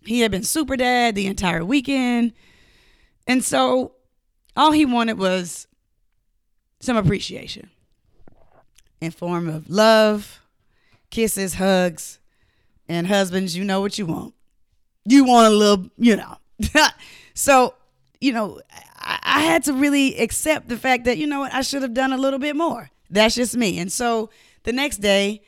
He 0.01 0.19
had 0.19 0.29
been 0.29 0.43
super 0.43 0.75
dad 0.75 1.15
the 1.15 1.27
entire 1.27 1.63
weekend. 1.63 2.33
And 3.25 3.45
so 3.45 3.93
all 4.57 4.73
he 4.73 4.85
wanted 4.85 5.17
was 5.17 5.67
some 6.81 6.97
appreciation 6.97 7.69
in 8.99 9.11
form 9.11 9.47
of 9.47 9.69
love, 9.69 10.41
kisses, 11.11 11.53
hugs, 11.53 12.19
and 12.87 13.07
husbands, 13.07 13.55
you 13.55 13.63
know 13.63 13.81
what 13.81 13.97
you 13.97 14.05
want. 14.05 14.33
You 15.05 15.25
want 15.25 15.53
a 15.53 15.55
little, 15.55 15.89
you 15.97 16.15
know, 16.15 16.37
so, 17.33 17.75
you 18.19 18.31
know, 18.31 18.61
I, 18.99 19.19
I 19.21 19.39
had 19.41 19.63
to 19.65 19.73
really 19.73 20.17
accept 20.17 20.67
the 20.67 20.77
fact 20.77 21.05
that, 21.05 21.17
you 21.17 21.27
know 21.27 21.41
what, 21.41 21.53
I 21.53 21.61
should 21.61 21.81
have 21.81 21.93
done 21.93 22.13
a 22.13 22.17
little 22.17 22.39
bit 22.39 22.55
more. 22.55 22.89
That's 23.09 23.35
just 23.35 23.55
me. 23.55 23.79
And 23.79 23.91
so 23.91 24.29
the 24.63 24.73
next 24.73 24.97
day, 24.97 25.41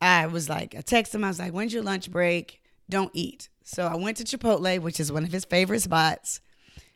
I 0.00 0.26
was 0.26 0.48
like, 0.48 0.74
I 0.74 0.82
texted 0.82 1.16
him, 1.16 1.24
I 1.24 1.28
was 1.28 1.38
like, 1.38 1.52
when's 1.52 1.72
your 1.72 1.82
lunch 1.82 2.10
break? 2.10 2.60
Don't 2.88 3.10
eat. 3.14 3.48
So 3.64 3.86
I 3.86 3.96
went 3.96 4.18
to 4.18 4.24
Chipotle, 4.24 4.78
which 4.80 5.00
is 5.00 5.10
one 5.10 5.24
of 5.24 5.32
his 5.32 5.44
favorite 5.44 5.82
spots. 5.82 6.40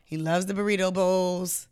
He 0.03 0.17
loves 0.17 0.45
the 0.45 0.53
burrito 0.53 0.93
bowls 0.93 1.67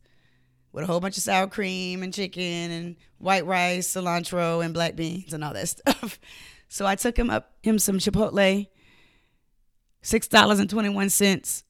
with 0.72 0.84
a 0.84 0.88
whole 0.88 1.00
bunch 1.00 1.18
of 1.18 1.24
sour 1.24 1.48
cream 1.48 2.04
and 2.04 2.14
chicken 2.14 2.72
and 2.72 2.96
white 3.18 3.46
rice, 3.46 3.88
cilantro, 3.88 4.64
and 4.64 4.74
black 4.74 4.96
beans 4.96 5.34
and 5.34 5.44
all 5.44 5.54
that 5.54 5.70
stuff. 5.70 6.20
So 6.70 6.86
I 6.86 6.96
took 6.96 7.18
him 7.18 7.30
up 7.30 7.52
him 7.62 7.80
some 7.80 7.98
Chipotle, 8.00 8.68
six 10.02 10.28
dollars 10.28 10.60
and 10.60 10.70
twenty 10.70 10.90
one 10.90 11.10
cents. 11.10 11.64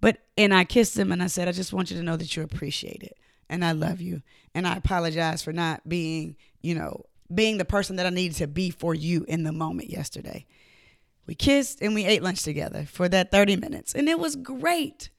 But 0.00 0.18
and 0.36 0.54
I 0.54 0.64
kissed 0.64 0.96
him 0.96 1.10
and 1.10 1.22
I 1.22 1.26
said, 1.26 1.48
I 1.48 1.52
just 1.52 1.72
want 1.72 1.90
you 1.90 1.96
to 1.96 2.02
know 2.02 2.16
that 2.16 2.36
you 2.36 2.42
appreciate 2.42 3.02
it 3.02 3.18
and 3.50 3.64
I 3.64 3.72
love 3.72 4.00
you 4.00 4.22
and 4.54 4.66
I 4.66 4.76
apologize 4.76 5.42
for 5.42 5.52
not 5.52 5.86
being, 5.88 6.36
you 6.62 6.74
know, 6.74 7.04
being 7.32 7.58
the 7.58 7.64
person 7.64 7.96
that 7.96 8.06
I 8.06 8.10
needed 8.10 8.36
to 8.38 8.46
be 8.46 8.70
for 8.70 8.94
you 8.94 9.24
in 9.28 9.42
the 9.42 9.52
moment 9.52 9.90
yesterday. 9.90 10.46
We 11.26 11.34
kissed 11.34 11.82
and 11.82 11.94
we 11.94 12.04
ate 12.04 12.22
lunch 12.22 12.42
together 12.42 12.86
for 12.90 13.08
that 13.08 13.30
30 13.30 13.56
minutes. 13.56 13.94
And 13.94 14.08
it 14.08 14.18
was 14.18 14.36
great. 14.36 15.10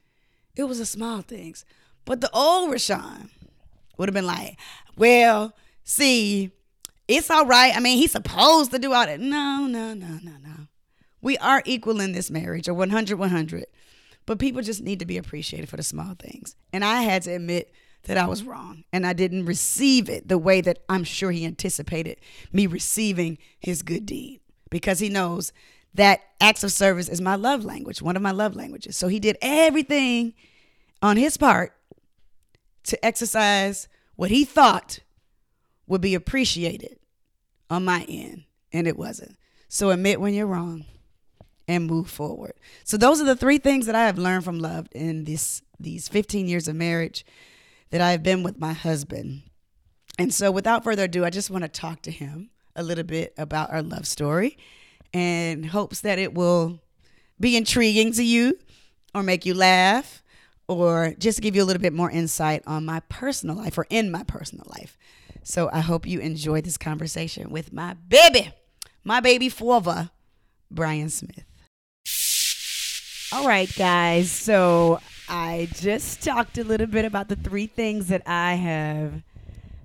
It 0.56 0.64
was 0.64 0.80
the 0.80 0.86
small 0.86 1.22
things. 1.22 1.64
But 2.06 2.22
the 2.22 2.32
old 2.34 2.72
Rashan 2.72 3.30
would 3.98 4.10
have 4.10 4.14
been 4.14 4.26
like, 4.26 4.58
well, 4.98 5.54
see, 5.84 6.52
it's 7.12 7.30
all 7.30 7.46
right. 7.46 7.76
I 7.76 7.80
mean, 7.80 7.98
he's 7.98 8.12
supposed 8.12 8.72
to 8.72 8.80
do 8.80 8.94
all 8.94 9.06
that. 9.06 9.20
No, 9.20 9.68
no, 9.68 9.94
no, 9.94 10.20
no, 10.22 10.34
no. 10.44 10.68
We 11.22 11.38
are 11.38 11.62
equal 11.66 12.00
in 12.00 12.14
this 12.14 12.32
marriage, 12.32 12.68
or 12.68 12.74
100, 12.74 13.18
100. 13.18 13.66
But 14.26 14.40
people 14.40 14.62
just 14.62 14.82
need 14.82 15.00
to 15.00 15.06
be 15.06 15.18
appreciated 15.18 15.70
for 15.70 15.78
the 15.78 15.84
small 15.84 16.16
things. 16.18 16.56
And 16.72 16.86
I 16.86 17.02
had 17.02 17.24
to 17.24 17.32
admit 17.32 17.72
that 18.04 18.18
I 18.18 18.28
was 18.28 18.44
wrong 18.44 18.84
and 18.92 19.06
I 19.06 19.14
didn't 19.14 19.46
receive 19.46 20.10
it 20.10 20.28
the 20.28 20.38
way 20.38 20.62
that 20.62 20.80
I'm 20.90 21.04
sure 21.04 21.32
he 21.32 21.46
anticipated 21.46 22.18
me 22.52 22.66
receiving 22.66 23.38
his 23.60 23.84
good 23.84 24.06
deed 24.06 24.42
because 24.70 25.00
he 25.00 25.10
knows 25.10 25.52
that 25.94 26.22
acts 26.40 26.64
of 26.64 26.72
service 26.72 27.10
is 27.10 27.22
my 27.22 27.36
love 27.36 27.64
language, 27.66 28.02
one 28.02 28.16
of 28.16 28.22
my 28.22 28.32
love 28.32 28.56
languages. 28.56 28.98
So 28.98 29.08
he 29.08 29.20
did 29.20 29.38
everything 29.42 30.34
on 31.02 31.18
his 31.18 31.38
part 31.38 31.74
to 32.84 33.06
exercise 33.06 33.88
what 34.16 34.32
he 34.32 34.46
thought 34.46 35.00
would 35.86 36.02
be 36.02 36.16
appreciated 36.16 36.98
on 37.72 37.86
my 37.86 38.06
end, 38.08 38.44
and 38.72 38.86
it 38.86 38.98
wasn't. 38.98 39.38
So 39.70 39.90
admit 39.90 40.20
when 40.20 40.34
you're 40.34 40.46
wrong 40.46 40.86
and 41.68 41.88
move 41.88 42.10
forward. 42.10 42.54
So 42.84 42.98
those 42.98 43.22
are 43.22 43.26
the 43.26 43.36
three 43.36 43.58
things 43.58 43.86
that 43.86 43.96
I 43.96 44.06
have 44.06 44.18
learned 44.18 44.44
from 44.44 44.60
love 44.60 44.88
in 44.92 45.24
this 45.24 45.62
these 45.80 46.08
15 46.08 46.48
years 46.48 46.68
of 46.68 46.76
marriage 46.76 47.26
that 47.90 48.02
I 48.02 48.12
have 48.12 48.22
been 48.22 48.44
with 48.44 48.60
my 48.60 48.74
husband. 48.74 49.44
And 50.20 50.32
so 50.32 50.52
without 50.52 50.84
further 50.84 51.06
ado, 51.06 51.26
I 51.26 51.32
just 51.32 51.50
want 51.50 51.64
to 51.64 51.68
talk 51.70 52.04
to 52.04 52.12
him 52.12 52.52
a 52.76 52.84
little 52.84 53.06
bit 53.06 53.34
about 53.38 53.72
our 53.72 53.82
love 53.82 54.06
story 54.06 54.58
and 55.14 55.66
hopes 55.66 56.02
that 56.02 56.20
it 56.20 56.34
will 56.34 56.82
be 57.40 57.58
intriguing 57.58 58.12
to 58.14 58.24
you 58.24 58.60
or 59.16 59.24
make 59.24 59.46
you 59.46 59.54
laugh 59.54 60.22
or 60.68 61.16
just 61.18 61.42
give 61.42 61.56
you 61.56 61.64
a 61.64 61.66
little 61.66 61.82
bit 61.82 61.94
more 61.94 62.12
insight 62.12 62.64
on 62.68 62.86
my 62.86 63.00
personal 63.10 63.56
life 63.56 63.78
or 63.78 63.88
in 63.90 64.12
my 64.12 64.24
personal 64.24 64.66
life. 64.78 64.98
So 65.44 65.70
I 65.74 65.80
hope 65.80 66.06
you 66.08 66.20
enjoy 66.20 66.62
this 66.62 66.78
conversation 66.78 67.50
with 67.50 67.74
my 67.74 67.96
baby, 67.96 68.52
my 69.04 69.20
baby 69.20 69.50
forever, 69.50 70.12
Brian 70.70 71.10
Smith. 71.10 71.44
All 73.34 73.48
right, 73.48 73.74
guys. 73.76 74.30
So 74.32 75.00
I 75.30 75.70
just 75.76 76.22
talked 76.22 76.58
a 76.58 76.64
little 76.64 76.88
bit 76.88 77.06
about 77.06 77.28
the 77.30 77.36
three 77.36 77.66
things 77.68 78.08
that 78.10 78.22
I 78.28 78.56
have 78.56 79.24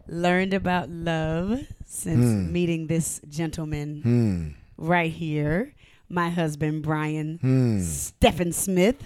learned 0.08 0.52
about 0.52 0.88
love 0.90 1.60
since 1.86 2.24
Hmm. 2.24 2.52
meeting 2.52 2.86
this 2.88 3.20
gentleman 3.28 4.02
Hmm. 4.02 4.48
right 4.76 5.12
here, 5.12 5.72
my 6.08 6.28
husband, 6.30 6.82
Brian 6.82 7.38
Hmm. 7.40 7.80
Stephen 7.80 8.52
Smith. 8.52 9.02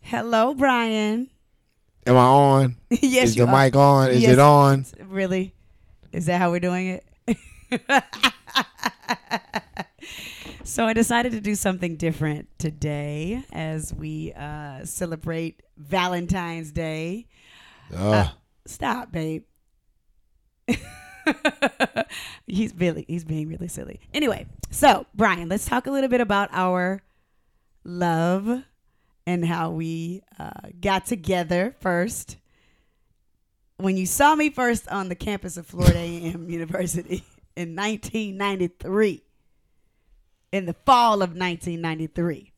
Hello, 0.00 0.54
Brian. 0.54 1.28
Am 2.06 2.16
I 2.16 2.20
on? 2.24 2.76
yes, 2.90 3.28
Is 3.30 3.36
you 3.36 3.46
the 3.46 3.52
are. 3.52 3.64
mic 3.64 3.76
on? 3.76 4.10
Is 4.10 4.22
Yes. 4.22 4.32
it 4.32 4.38
on? 4.38 4.84
Really? 5.06 5.54
Is 6.12 6.26
that 6.26 6.38
how 6.40 6.50
we're 6.50 6.60
doing 6.60 6.88
it? 6.88 7.04
so 10.64 10.84
I 10.86 10.92
decided 10.92 11.32
to 11.32 11.40
do 11.40 11.54
something 11.54 11.96
different 11.96 12.48
today 12.58 13.44
as 13.52 13.94
we 13.94 14.32
uh, 14.34 14.84
celebrate 14.84 15.62
Valentine's 15.76 16.70
Day. 16.72 17.26
Ugh. 17.96 18.28
Stop, 18.66 19.10
babe. 19.12 19.44
he's 22.46 22.74
really 22.74 23.04
he's 23.08 23.24
being 23.24 23.48
really 23.48 23.68
silly. 23.68 24.00
Anyway, 24.12 24.46
so 24.70 25.06
Brian, 25.14 25.48
let's 25.48 25.64
talk 25.66 25.86
a 25.86 25.90
little 25.90 26.08
bit 26.10 26.20
about 26.20 26.48
our 26.52 27.00
love 27.84 28.62
and 29.26 29.44
how 29.44 29.70
we 29.70 30.22
uh, 30.38 30.50
got 30.80 31.06
together 31.06 31.74
first. 31.80 32.36
When 33.76 33.96
you 33.96 34.06
saw 34.06 34.34
me 34.34 34.50
first 34.50 34.88
on 34.88 35.08
the 35.08 35.14
campus 35.14 35.56
of 35.56 35.66
Florida 35.66 35.98
A&M 35.98 36.48
University 36.48 37.24
in 37.56 37.74
1993, 37.76 39.22
in 40.52 40.66
the 40.66 40.74
fall 40.84 41.14
of 41.22 41.30
1993, 41.30 42.52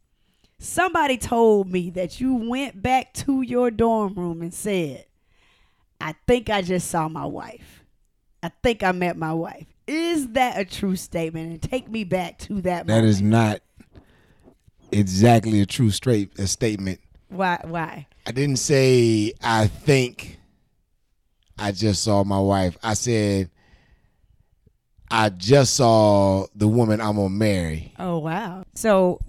somebody 0.58 1.16
told 1.16 1.70
me 1.70 1.90
that 1.90 2.20
you 2.20 2.34
went 2.34 2.82
back 2.82 3.14
to 3.14 3.42
your 3.42 3.70
dorm 3.70 4.14
room 4.14 4.42
and 4.42 4.52
said, 4.52 5.06
I 6.00 6.14
think 6.26 6.50
I 6.50 6.62
just 6.62 6.90
saw 6.90 7.08
my 7.08 7.24
wife. 7.24 7.84
I 8.42 8.50
think 8.62 8.82
I 8.82 8.92
met 8.92 9.16
my 9.16 9.32
wife. 9.32 9.66
Is 9.86 10.28
that 10.32 10.58
a 10.58 10.64
true 10.64 10.96
statement? 10.96 11.50
And 11.50 11.62
take 11.62 11.88
me 11.88 12.04
back 12.04 12.38
to 12.40 12.54
that. 12.62 12.86
That 12.86 12.88
moment. 12.88 13.06
is 13.06 13.22
not 13.22 13.60
exactly 14.92 15.60
a 15.60 15.66
true 15.66 15.90
straight 15.90 16.38
a 16.38 16.46
statement. 16.46 17.00
why. 17.28 17.58
Why? 17.64 18.06
I 18.26 18.32
didn't 18.32 18.58
say 18.58 19.32
I 19.42 19.66
think 19.66 20.38
I 21.58 21.72
just 21.72 22.02
saw 22.02 22.24
my 22.24 22.38
wife. 22.40 22.76
I 22.82 22.94
said 22.94 23.50
I 25.10 25.28
just 25.28 25.74
saw 25.74 26.46
the 26.54 26.66
woman 26.68 27.00
I'm 27.00 27.16
gonna 27.16 27.28
marry. 27.28 27.92
Oh 27.98 28.18
wow. 28.18 28.64
So, 28.74 29.20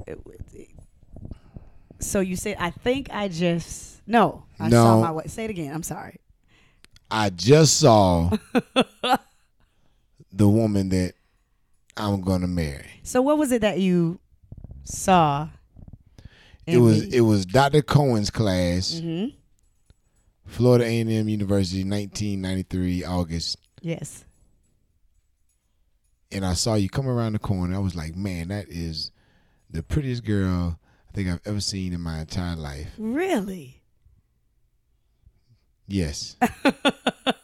so 1.99 2.19
you 2.19 2.35
said 2.35 2.57
I 2.59 2.69
think 2.71 3.09
I 3.11 3.27
just 3.27 4.01
no. 4.07 4.43
I 4.59 4.69
saw 4.69 4.95
No. 4.95 5.01
my 5.01 5.11
wife. 5.11 5.29
Say 5.29 5.45
it 5.45 5.49
again. 5.49 5.73
I'm 5.73 5.83
sorry. 5.83 6.17
I 7.11 7.29
just 7.29 7.79
saw 7.79 8.31
the 10.31 10.47
woman 10.47 10.89
that 10.89 11.13
I'm 11.97 12.21
gonna 12.21 12.47
marry. 12.47 12.99
So 13.03 13.21
what 13.21 13.37
was 13.37 13.51
it 13.51 13.61
that 13.61 13.79
you 13.79 14.19
saw? 14.85 15.49
It 16.65 16.77
was 16.77 17.03
it 17.13 17.21
was 17.21 17.45
Dr. 17.45 17.81
Cohen's 17.81 18.29
class, 18.31 18.99
hmm 18.99 19.25
Florida 20.47 20.85
A&M 20.85 21.27
University, 21.27 21.83
1993 21.83 23.03
August. 23.03 23.57
Yes. 23.81 24.25
and 26.31 26.45
I 26.45 26.53
saw 26.53 26.75
you 26.75 26.87
come 26.89 27.07
around 27.07 27.33
the 27.33 27.39
corner. 27.39 27.75
I 27.75 27.79
was 27.79 27.95
like, 27.95 28.15
man, 28.15 28.47
that 28.49 28.67
is 28.69 29.11
the 29.69 29.81
prettiest 29.83 30.23
girl 30.23 30.79
I 31.09 31.11
think 31.13 31.29
I've 31.29 31.41
ever 31.45 31.59
seen 31.59 31.93
in 31.93 32.01
my 32.01 32.19
entire 32.21 32.55
life. 32.55 32.89
Really. 32.97 33.81
Yes. 35.87 36.35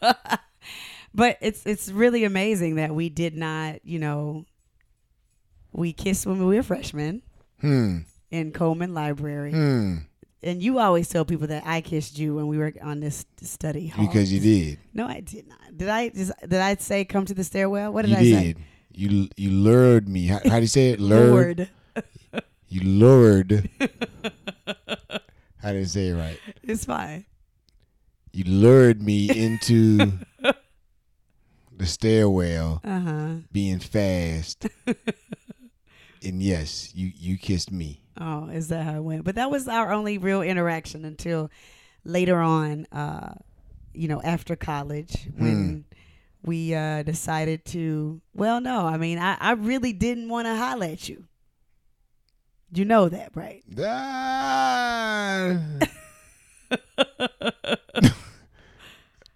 but 1.13 1.37
it's 1.41 1.65
it's 1.65 1.89
really 1.91 2.23
amazing 2.23 2.75
that 2.75 2.93
we 2.93 3.09
did 3.09 3.35
not, 3.35 3.85
you 3.85 3.99
know, 3.99 4.45
we 5.71 5.93
kissed 5.93 6.25
when 6.25 6.45
we 6.45 6.55
were 6.55 6.63
freshmen 6.63 7.21
Hmm. 7.61 7.99
in 8.31 8.51
Coleman 8.51 8.93
Library, 8.93 9.51
Hmm. 9.51 9.97
and 10.43 10.61
you 10.63 10.79
always 10.79 11.07
tell 11.09 11.25
people 11.25 11.47
that 11.47 11.63
I 11.65 11.81
kissed 11.81 12.17
you 12.17 12.35
when 12.35 12.47
we 12.47 12.57
were 12.57 12.73
on 12.81 12.99
this 12.99 13.25
study 13.41 13.87
hall. 13.87 14.05
Because 14.05 14.31
you 14.33 14.39
did. 14.39 14.79
No, 14.93 15.07
I 15.07 15.19
did 15.21 15.47
not. 15.47 15.59
Did 15.77 15.89
I? 15.89 16.09
Just, 16.09 16.31
did 16.41 16.59
I 16.59 16.75
say 16.75 17.05
come 17.05 17.25
to 17.25 17.33
the 17.33 17.43
stairwell? 17.43 17.93
What 17.93 18.03
did 18.05 18.11
you 18.11 18.17
I 18.17 18.23
say? 18.23 18.43
did. 18.53 18.57
You 18.93 19.29
you 19.37 19.49
lured 19.51 20.09
me. 20.09 20.27
How, 20.27 20.39
how 20.45 20.55
do 20.57 20.61
you 20.61 20.67
say 20.67 20.89
it? 20.89 20.99
Lured. 20.99 21.69
You 22.67 22.81
lured. 22.81 23.69
I 25.63 25.73
didn't 25.73 25.87
say 25.89 26.07
it 26.07 26.13
right. 26.15 26.39
it's 26.63 26.85
fine. 26.85 27.25
You 28.33 28.45
lured 28.45 29.01
me 29.01 29.29
into 29.29 30.13
the 31.77 31.85
stairwell, 31.85 32.81
Uh 32.83 32.99
huh. 32.99 33.33
being 33.51 33.79
fast. 33.79 34.67
and 36.23 36.41
yes, 36.41 36.91
you 36.95 37.11
you 37.15 37.37
kissed 37.37 37.71
me. 37.71 38.01
Oh, 38.19 38.49
is 38.49 38.67
that 38.69 38.83
how 38.83 38.95
it 38.97 39.01
went? 39.03 39.23
But 39.23 39.35
that 39.35 39.49
was 39.51 39.67
our 39.67 39.91
only 39.91 40.17
real 40.17 40.41
interaction 40.41 41.05
until 41.05 41.49
later 42.03 42.39
on, 42.39 42.85
uh, 42.91 43.33
you 43.93 44.07
know, 44.07 44.21
after 44.21 44.55
college 44.55 45.27
when 45.37 45.85
we 46.43 46.73
uh, 46.75 47.03
decided 47.03 47.65
to. 47.65 48.21
Well, 48.33 48.59
no, 48.61 48.85
I 48.85 48.97
mean, 48.97 49.17
I, 49.19 49.37
I 49.39 49.51
really 49.53 49.93
didn't 49.93 50.27
want 50.29 50.45
to 50.47 50.55
holler 50.55 50.87
at 50.87 51.07
you. 51.09 51.25
You 52.73 52.85
know 52.85 53.09
that, 53.09 53.31
right? 53.35 53.63
Ah. 53.79 55.57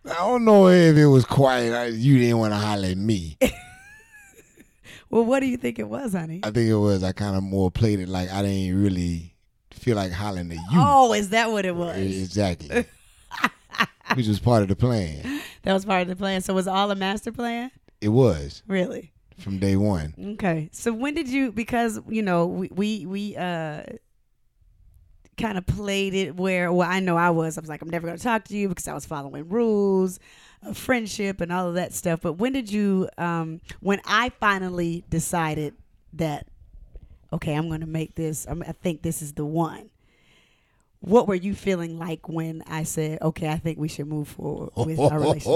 I 0.08 0.14
don't 0.20 0.46
know 0.46 0.68
if 0.70 0.96
it 0.96 1.08
was 1.08 1.26
quiet. 1.26 1.74
I- 1.74 1.86
You 1.88 2.20
didn't 2.20 2.38
want 2.38 2.54
to 2.54 2.58
holler 2.60 2.88
at 2.90 2.98
me. 2.98 3.38
Well, 5.16 5.24
what 5.24 5.40
do 5.40 5.46
you 5.46 5.56
think 5.56 5.80
it 5.80 5.88
was, 5.88 6.12
honey? 6.12 6.42
I 6.44 6.52
think 6.52 6.70
it 6.70 6.76
was. 6.76 7.02
I 7.02 7.14
kind 7.14 7.38
of 7.38 7.44
more 7.44 7.72
played 7.72 8.02
it 8.02 8.10
like 8.10 8.30
I 8.30 8.42
didn't 8.42 8.84
really 8.84 9.34
feel 9.72 9.96
like 9.96 10.12
hollering 10.12 10.52
at 10.52 10.58
you. 10.58 10.62
Oh, 10.74 11.14
is 11.14 11.30
that 11.30 11.50
what 11.52 11.64
it 11.64 11.74
was? 11.74 11.96
Exactly. 11.98 12.68
Which 14.16 14.28
was 14.28 14.42
part 14.42 14.64
of 14.64 14.68
the 14.68 14.76
plan. 14.76 15.42
That 15.64 15.72
was 15.72 15.86
part 15.86 16.02
of 16.02 16.10
the 16.10 16.18
plan. 16.18 16.42
So 16.42 16.54
was 16.54 16.68
all 16.68 16.92
a 16.92 16.96
master 16.96 17.32
plan? 17.32 17.72
It 18.02 18.10
was 18.10 18.62
Really? 18.68 19.14
from 19.38 19.58
day 19.58 19.78
one. 19.78 20.16
Okay. 20.34 20.68
So 20.74 20.92
when 20.92 21.14
did 21.14 21.30
you? 21.30 21.54
Because 21.54 21.98
you 22.10 22.22
know 22.22 22.48
we 22.48 22.68
we 22.74 23.06
we 23.06 23.38
uh 23.38 23.84
kind 25.38 25.58
of 25.58 25.66
played 25.66 26.14
it 26.14 26.36
where 26.36 26.74
well 26.74 26.90
I 26.90 27.00
know 27.00 27.16
I 27.16 27.30
was 27.30 27.58
I 27.58 27.62
was 27.62 27.70
like 27.70 27.82
I'm 27.82 27.90
never 27.90 28.06
going 28.06 28.18
to 28.18 28.24
talk 28.24 28.44
to 28.46 28.58
you 28.58 28.68
because 28.68 28.88
I 28.90 28.94
was 28.94 29.06
following 29.06 29.48
rules 29.48 30.20
friendship 30.74 31.42
and 31.42 31.52
all 31.52 31.68
of 31.68 31.76
that 31.76 31.94
stuff. 31.94 32.22
But 32.22 32.34
when 32.34 32.54
did 32.54 32.72
you? 32.72 33.10
Um, 33.18 33.62
when 33.82 34.02
I 34.06 34.30
finally 34.40 35.04
decided 35.10 35.76
that 36.14 36.48
okay 37.34 37.54
I'm 37.54 37.68
going 37.68 37.82
to 37.82 37.88
make 37.88 38.16
this. 38.16 38.46
I'm, 38.50 38.62
I 38.64 38.72
think 38.72 39.02
this 39.02 39.22
is 39.22 39.34
the 39.34 39.46
one. 39.46 39.90
What 41.02 41.28
were 41.28 41.36
you 41.36 41.54
feeling 41.54 42.00
like 42.00 42.28
when 42.28 42.64
I 42.68 42.84
said 42.84 43.22
okay 43.22 43.50
I 43.50 43.58
think 43.58 43.78
we 43.78 43.88
should 43.88 44.08
move 44.08 44.28
forward 44.28 44.72
with 44.86 45.00
our 45.00 45.20
relationship? 45.20 45.46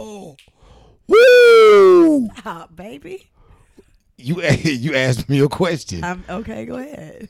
Oh, 0.00 0.36
woo! 1.06 2.20
Yes. 2.26 2.42
Ah, 2.44 2.66
baby. 2.74 3.28
You 4.16 4.42
you 4.42 4.94
asked 4.94 5.28
me 5.28 5.40
a 5.40 5.48
question. 5.48 6.02
I'm 6.04 6.24
okay. 6.28 6.64
Go 6.66 6.76
ahead. 6.76 7.28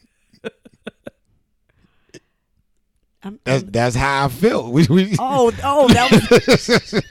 I'm, 3.28 3.40
That's 3.44 3.62
I'm- 3.62 3.72
that's 3.72 3.96
how 3.96 4.24
I 4.24 4.28
felt. 4.28 4.72
We, 4.78 4.86
we, 4.88 5.16
oh, 5.18 5.52
oh, 5.64 5.88
that 5.88 6.10
was. 6.10 7.02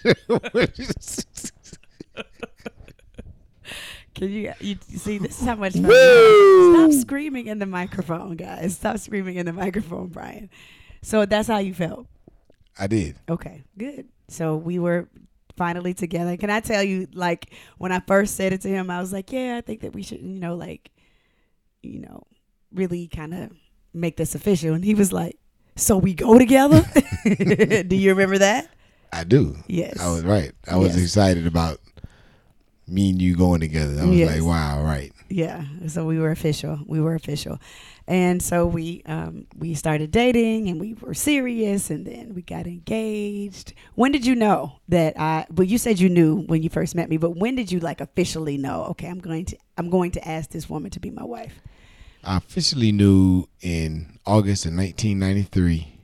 Can 4.16 4.32
you, 4.32 4.52
you 4.60 4.78
see? 4.96 5.20
This 5.20 5.40
is 5.40 5.46
how 5.46 5.56
much 5.56 5.74
fun. 5.74 5.84
we 5.84 5.90
Woo! 5.90 6.74
have. 6.82 6.92
Stop 6.92 7.02
screaming 7.02 7.48
in 7.48 7.60
the 7.60 7.68
microphone, 7.68 8.36
guys. 8.36 8.76
Stop 8.76 8.98
screaming 8.98 9.36
in 9.36 9.46
the 9.46 9.54
microphone, 9.54 10.08
Brian. 10.08 10.50
So 11.04 11.26
that's 11.26 11.48
how 11.48 11.60
you 11.60 11.74
felt. 11.76 12.08
I 12.80 12.88
did. 12.88 13.16
Okay, 13.30 13.64
good. 13.78 14.08
So 14.28 14.56
we 14.56 14.80
were 14.80 15.08
finally 15.56 15.94
together. 15.94 16.36
Can 16.36 16.50
I 16.50 16.62
tell 16.62 16.82
you, 16.82 17.08
like, 17.14 17.52
when 17.78 17.92
I 17.92 18.00
first 18.08 18.36
said 18.36 18.54
it 18.54 18.62
to 18.62 18.70
him, 18.70 18.90
I 18.90 19.00
was 19.00 19.14
like, 19.14 19.32
yeah, 19.32 19.58
I 19.58 19.62
think 19.62 19.82
that 19.82 19.94
we 19.94 20.02
should, 20.02 20.22
you 20.22 20.40
know, 20.40 20.56
like, 20.56 20.90
you 21.84 22.00
know, 22.00 22.24
really 22.74 23.08
kind 23.08 23.36
of 23.36 23.52
make 23.94 24.18
this 24.18 24.34
official. 24.34 24.74
And 24.74 24.84
he 24.84 24.96
was 24.96 25.14
like, 25.14 25.38
so 25.78 25.98
we 25.98 26.14
go 26.14 26.38
together? 26.38 26.84
Do 27.88 27.96
you 27.96 28.10
remember 28.12 28.38
that? 28.40 28.70
I 29.14 29.24
do. 29.24 29.56
Yes. 29.68 30.00
I 30.02 30.12
was 30.12 30.24
right. 30.24 30.52
I 30.70 30.76
was 30.76 30.90
Yes. 30.96 31.04
excited 31.04 31.48
about 31.48 31.80
me 32.88 33.10
and 33.10 33.22
you 33.22 33.36
going 33.36 33.62
together. 33.62 34.02
I 34.02 34.06
was 34.06 34.18
Yes. 34.18 34.36
like, 34.36 34.44
wow, 34.44 34.84
right. 34.84 35.12
Yeah. 35.30 35.64
So 35.88 36.06
we 36.06 36.20
were 36.20 36.32
official. 36.32 36.80
We 36.86 37.00
were 37.02 37.16
official. 37.16 37.60
And 38.08 38.42
so 38.42 38.66
we 38.66 39.04
um 39.06 39.46
we 39.58 39.74
started 39.74 40.12
dating 40.12 40.70
and 40.70 40.80
we 40.80 40.94
were 40.94 41.14
serious 41.14 41.90
and 41.90 42.06
then 42.08 42.34
we 42.34 42.42
got 42.42 42.66
engaged. 42.68 43.74
When 43.96 44.12
did 44.14 44.26
you 44.26 44.36
know 44.36 44.80
that 44.90 45.20
I 45.20 45.46
well 45.54 45.66
you 45.68 45.78
said 45.78 46.00
you 46.00 46.08
knew 46.10 46.44
when 46.48 46.64
you 46.64 46.70
first 46.70 46.96
met 46.96 47.10
me, 47.10 47.18
but 47.18 47.32
when 47.38 47.56
did 47.56 47.72
you 47.72 47.80
like 47.80 48.00
officially 48.02 48.58
know, 48.58 48.84
okay, 48.92 49.08
I'm 49.08 49.20
going 49.20 49.46
to 49.46 49.58
I'm 49.78 49.90
going 49.90 50.12
to 50.12 50.26
ask 50.28 50.50
this 50.52 50.70
woman 50.70 50.92
to 50.92 51.00
be 51.02 51.10
my 51.12 51.24
wife? 51.26 51.62
I 52.24 52.38
officially 52.38 52.92
knew 52.92 53.48
in 53.62 54.20
August 54.26 54.66
of 54.66 54.74
1993, 54.74 56.00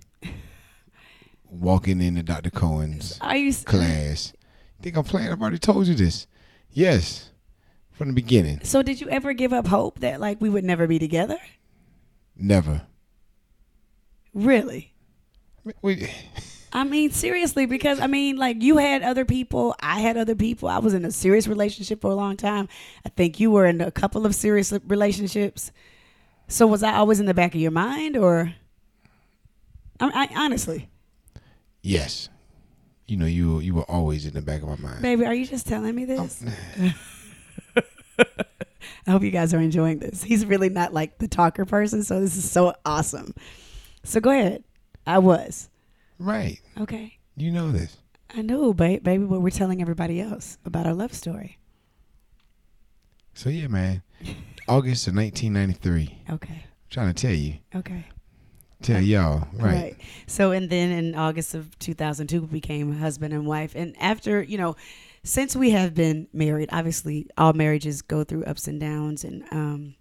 walking 1.49 2.01
into 2.01 2.23
Dr. 2.23 2.49
Cohen's 2.49 3.19
s- 3.21 3.63
class. 3.63 4.33
Think 4.81 4.97
I'm 4.97 5.03
playing? 5.03 5.31
I've 5.31 5.41
already 5.41 5.59
told 5.59 5.87
you 5.87 5.95
this. 5.95 6.27
Yes, 6.71 7.29
from 7.91 8.09
the 8.09 8.13
beginning. 8.13 8.59
So 8.63 8.81
did 8.81 8.99
you 9.01 9.09
ever 9.09 9.33
give 9.33 9.53
up 9.53 9.67
hope 9.67 9.99
that 9.99 10.19
like 10.19 10.41
we 10.41 10.49
would 10.49 10.63
never 10.63 10.87
be 10.87 10.99
together? 10.99 11.37
Never. 12.35 12.81
Really? 14.33 14.93
We, 15.81 16.09
I 16.73 16.83
mean, 16.83 17.11
seriously, 17.11 17.65
because 17.67 17.99
I 17.99 18.07
mean, 18.07 18.35
like 18.37 18.61
you 18.61 18.77
had 18.77 19.03
other 19.03 19.23
people, 19.25 19.75
I 19.79 19.99
had 19.99 20.17
other 20.17 20.35
people. 20.35 20.67
I 20.67 20.79
was 20.79 20.93
in 20.93 21.05
a 21.05 21.11
serious 21.11 21.47
relationship 21.47 22.01
for 22.01 22.09
a 22.11 22.15
long 22.15 22.35
time. 22.35 22.67
I 23.05 23.09
think 23.09 23.39
you 23.39 23.51
were 23.51 23.65
in 23.65 23.79
a 23.79 23.91
couple 23.91 24.25
of 24.25 24.33
serious 24.35 24.73
relationships. 24.87 25.71
So 26.53 26.67
was 26.67 26.83
I 26.83 26.93
always 26.93 27.19
in 27.19 27.25
the 27.25 27.33
back 27.33 27.55
of 27.55 27.61
your 27.61 27.71
mind, 27.71 28.15
or? 28.15 28.53
I, 29.99 30.27
I 30.31 30.43
honestly, 30.45 30.87
yes. 31.81 32.29
You 33.07 33.17
know, 33.17 33.25
you 33.25 33.59
you 33.59 33.73
were 33.73 33.89
always 33.89 34.27
in 34.27 34.35
the 34.35 34.41
back 34.43 34.61
of 34.61 34.69
my 34.69 34.75
mind. 34.75 35.01
baby, 35.01 35.25
are 35.25 35.33
you 35.33 35.47
just 35.47 35.65
telling 35.65 35.95
me 35.95 36.05
this? 36.05 36.43
Oh. 36.45 36.93
I 39.07 39.11
hope 39.11 39.23
you 39.23 39.31
guys 39.31 39.51
are 39.55 39.59
enjoying 39.59 39.97
this. 39.97 40.21
He's 40.21 40.45
really 40.45 40.69
not 40.69 40.93
like 40.93 41.17
the 41.17 41.27
talker 41.27 41.65
person, 41.65 42.03
so 42.03 42.19
this 42.19 42.37
is 42.37 42.49
so 42.49 42.75
awesome. 42.85 43.33
So 44.03 44.19
go 44.19 44.29
ahead. 44.29 44.63
I 45.07 45.17
was 45.17 45.71
Right. 46.19 46.61
okay. 46.79 47.17
You 47.35 47.49
know 47.49 47.71
this. 47.71 47.97
I 48.35 48.43
know, 48.43 48.75
ba- 48.75 48.99
baby, 49.01 49.25
but 49.25 49.39
we're 49.41 49.49
telling 49.49 49.81
everybody 49.81 50.21
else 50.21 50.59
about 50.65 50.85
our 50.85 50.93
love 50.93 51.13
story. 51.13 51.57
So 53.33 53.49
yeah, 53.49 53.67
man. 53.67 54.03
August 54.67 55.07
of 55.07 55.15
1993. 55.15 56.21
Okay. 56.31 56.65
trying 56.89 57.13
to 57.13 57.21
tell 57.21 57.35
you, 57.35 57.55
Okay. 57.73 58.05
tell 58.81 59.01
y'all, 59.01 59.47
right? 59.53 59.73
right. 59.73 59.97
So, 60.27 60.51
and 60.51 60.69
then 60.69 60.91
in 60.91 61.15
August 61.15 61.55
of 61.55 61.77
2002, 61.79 62.41
we 62.41 62.47
became 62.47 62.93
husband 62.99 63.33
and 63.33 63.47
wife. 63.47 63.73
And 63.75 63.95
after, 63.99 64.43
you 64.43 64.57
know, 64.57 64.75
since 65.23 65.55
we 65.55 65.71
have 65.71 65.93
been 65.95 66.27
married, 66.33 66.69
obviously 66.71 67.27
all 67.37 67.53
marriages 67.53 68.01
go 68.01 68.23
through 68.23 68.43
ups 68.43 68.67
and 68.67 68.79
downs 68.79 69.23
and 69.23 69.43
um, 69.51 69.95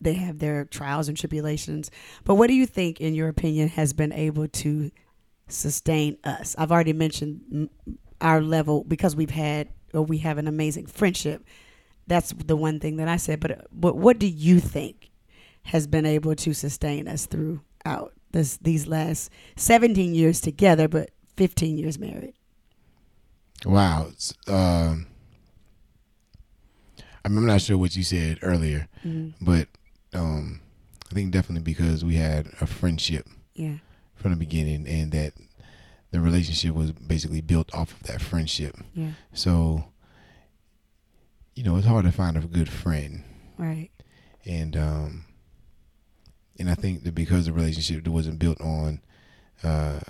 they 0.00 0.14
have 0.14 0.38
their 0.38 0.64
trials 0.64 1.08
and 1.08 1.16
tribulations. 1.16 1.90
But 2.24 2.34
what 2.36 2.48
do 2.48 2.54
you 2.54 2.66
think, 2.66 3.00
in 3.00 3.14
your 3.14 3.28
opinion, 3.28 3.68
has 3.68 3.92
been 3.92 4.12
able 4.12 4.48
to 4.48 4.90
sustain 5.48 6.16
us? 6.24 6.56
I've 6.58 6.72
already 6.72 6.92
mentioned 6.94 7.68
our 8.20 8.40
level 8.40 8.82
because 8.84 9.14
we've 9.14 9.30
had 9.30 9.68
or 9.92 10.02
we 10.02 10.18
have 10.18 10.38
an 10.38 10.48
amazing 10.48 10.86
friendship. 10.86 11.44
That's 12.10 12.32
the 12.32 12.56
one 12.56 12.80
thing 12.80 12.96
that 12.96 13.08
I 13.08 13.16
said. 13.16 13.38
But, 13.40 13.68
but 13.72 13.96
what 13.96 14.18
do 14.18 14.26
you 14.26 14.58
think 14.60 15.10
has 15.62 15.86
been 15.86 16.04
able 16.04 16.34
to 16.34 16.52
sustain 16.52 17.06
us 17.08 17.26
throughout 17.26 18.12
this 18.32 18.56
these 18.58 18.86
last 18.86 19.30
17 19.56 20.14
years 20.14 20.40
together, 20.40 20.88
but 20.88 21.10
15 21.36 21.78
years 21.78 21.98
married? 21.98 22.34
Wow. 23.64 24.08
Um, 24.48 25.06
I'm 27.24 27.46
not 27.46 27.60
sure 27.60 27.78
what 27.78 27.96
you 27.96 28.02
said 28.02 28.38
earlier, 28.42 28.88
Mm-hmm. 29.06 29.44
but 29.44 29.68
um, 30.14 30.60
I 31.10 31.14
think 31.14 31.32
definitely 31.32 31.62
because 31.62 32.04
we 32.04 32.16
had 32.16 32.46
a 32.60 32.66
friendship 32.66 33.26
Yeah. 33.54 33.76
from 34.16 34.32
the 34.32 34.36
beginning, 34.36 34.86
and 34.88 35.12
that 35.12 35.34
the 36.10 36.20
relationship 36.20 36.74
was 36.74 36.92
basically 36.92 37.40
built 37.40 37.72
off 37.74 37.92
of 37.92 38.02
that 38.08 38.20
friendship. 38.20 38.76
Yeah. 38.94 39.10
So, 39.32 39.84
you 41.54 41.62
know, 41.64 41.76
it's 41.76 41.86
hard 41.86 42.04
to 42.04 42.12
find 42.12 42.36
a 42.36 42.40
good 42.40 42.68
friend, 42.68 43.22
Right. 43.58 43.90
and 44.44 44.76
um, 44.76 45.24
and 46.58 46.70
I 46.70 46.74
think 46.74 47.04
that 47.04 47.14
because 47.14 47.46
the 47.46 47.52
relationship 47.52 48.06
wasn't 48.08 48.38
built 48.38 48.60
on, 48.60 49.00
uh, 49.64 50.00